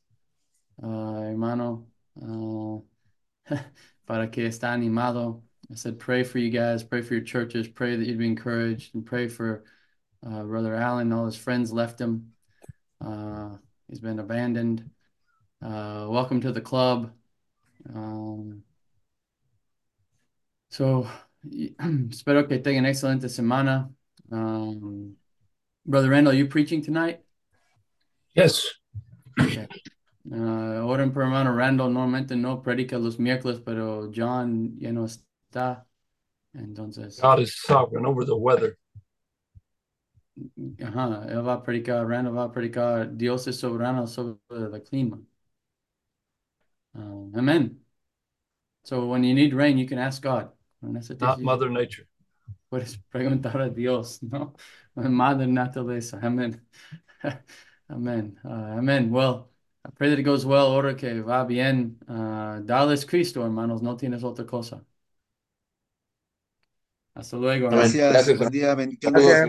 ah, 0.82 1.22
hermano. 1.26 1.88
Ah, 2.22 2.82
para 4.06 4.30
que 4.32 4.46
está 4.48 4.74
animado. 4.74 5.44
I 5.72 5.76
said, 5.76 6.00
pray 6.00 6.24
for 6.24 6.40
you 6.40 6.50
guys, 6.50 6.84
pray 6.84 7.02
for 7.02 7.14
your 7.14 7.24
churches, 7.24 7.68
pray 7.68 7.96
that 7.96 8.06
you'd 8.06 8.18
be 8.18 8.26
encouraged, 8.28 8.96
and 8.96 9.06
pray 9.06 9.28
for 9.28 9.64
uh, 10.26 10.44
Brother 10.44 10.76
Allen. 10.76 11.14
All 11.14 11.28
his 11.28 11.36
friends 11.36 11.72
left 11.72 12.02
him. 12.02 12.34
He's 13.90 14.00
been 14.00 14.20
abandoned. 14.20 14.88
Uh, 15.66 16.06
welcome 16.10 16.40
to 16.42 16.52
the 16.52 16.62
club. 16.62 17.12
Um, 17.92 18.62
so, 20.70 21.08
espero 21.50 22.48
que 22.48 22.60
tengan 22.60 22.86
excelente 22.86 23.30
semana. 23.30 23.90
Um, 24.32 25.16
Brother 25.88 26.10
Randall, 26.10 26.34
you 26.34 26.46
preaching 26.46 26.84
tonight? 26.84 27.22
Yes. 28.36 28.68
Okay. 29.42 29.68
Uh, 30.32 30.86
oren 30.86 31.12
por 31.12 31.24
hermano 31.24 31.52
Randall, 31.52 31.90
normalmente 31.90 32.36
no 32.36 32.62
predica 32.62 33.00
los 33.00 33.18
miércoles, 33.18 33.60
pero 33.66 34.12
John 34.12 34.76
ya 34.78 34.92
no 34.92 35.06
está. 35.06 35.86
Entonces, 36.56 37.20
God 37.20 37.40
is 37.40 37.60
sovereign 37.60 38.06
over 38.06 38.24
the 38.24 38.38
weather. 38.38 38.78
Ajá, 40.84 41.26
él 41.30 41.48
va 41.48 41.54
a 41.54 41.64
predicar, 41.64 42.08
Randall 42.08 42.36
va 42.38 42.44
a 42.46 42.52
predicar, 42.52 43.16
Dios 43.16 43.48
es 43.48 43.58
soberano 43.60 44.08
sobre 44.08 44.40
el 44.50 44.84
clima. 44.84 45.20
Uh, 46.96 47.32
amen. 47.36 47.80
So 48.84 49.06
when 49.08 49.24
you 49.24 49.34
need 49.34 49.54
rain, 49.54 49.78
you 49.78 49.88
can 49.88 50.00
ask 50.00 50.22
God. 50.22 50.52
Not 50.82 51.42
Mother 51.42 51.70
Nature. 51.70 52.08
Puedes 52.72 52.98
preguntar 53.12 53.62
a 53.62 53.70
Dios, 53.70 54.22
¿no? 54.24 54.56
Madre 54.96 55.48
naturaleza. 55.48 56.20
Amen. 56.24 56.62
Amen. 57.90 58.40
Uh, 58.46 58.78
amen. 58.78 59.10
Well, 59.10 59.50
I 59.84 59.90
pray 59.90 60.10
that 60.10 60.20
it 60.20 60.24
goes 60.24 60.46
well. 60.46 60.68
Ora 60.68 60.94
que 60.94 61.22
va 61.22 61.44
bien. 61.44 61.98
Uh, 62.08 62.62
darles 62.62 63.06
Cristo, 63.06 63.44
hermanos. 63.44 63.82
No 63.82 63.96
tienes 63.96 64.24
otra 64.24 64.46
cosa. 64.46 64.86
Hasta 67.16 67.38
luego. 67.38 67.68
Amén. 67.68 67.80
hermanos. 67.80 67.94
Gracias, 67.94 68.14
Gracias, 68.14 68.38
buen 68.38 68.52
día, 68.52 68.76
bendiciones. 68.76 69.24
Gracias, 69.24 69.48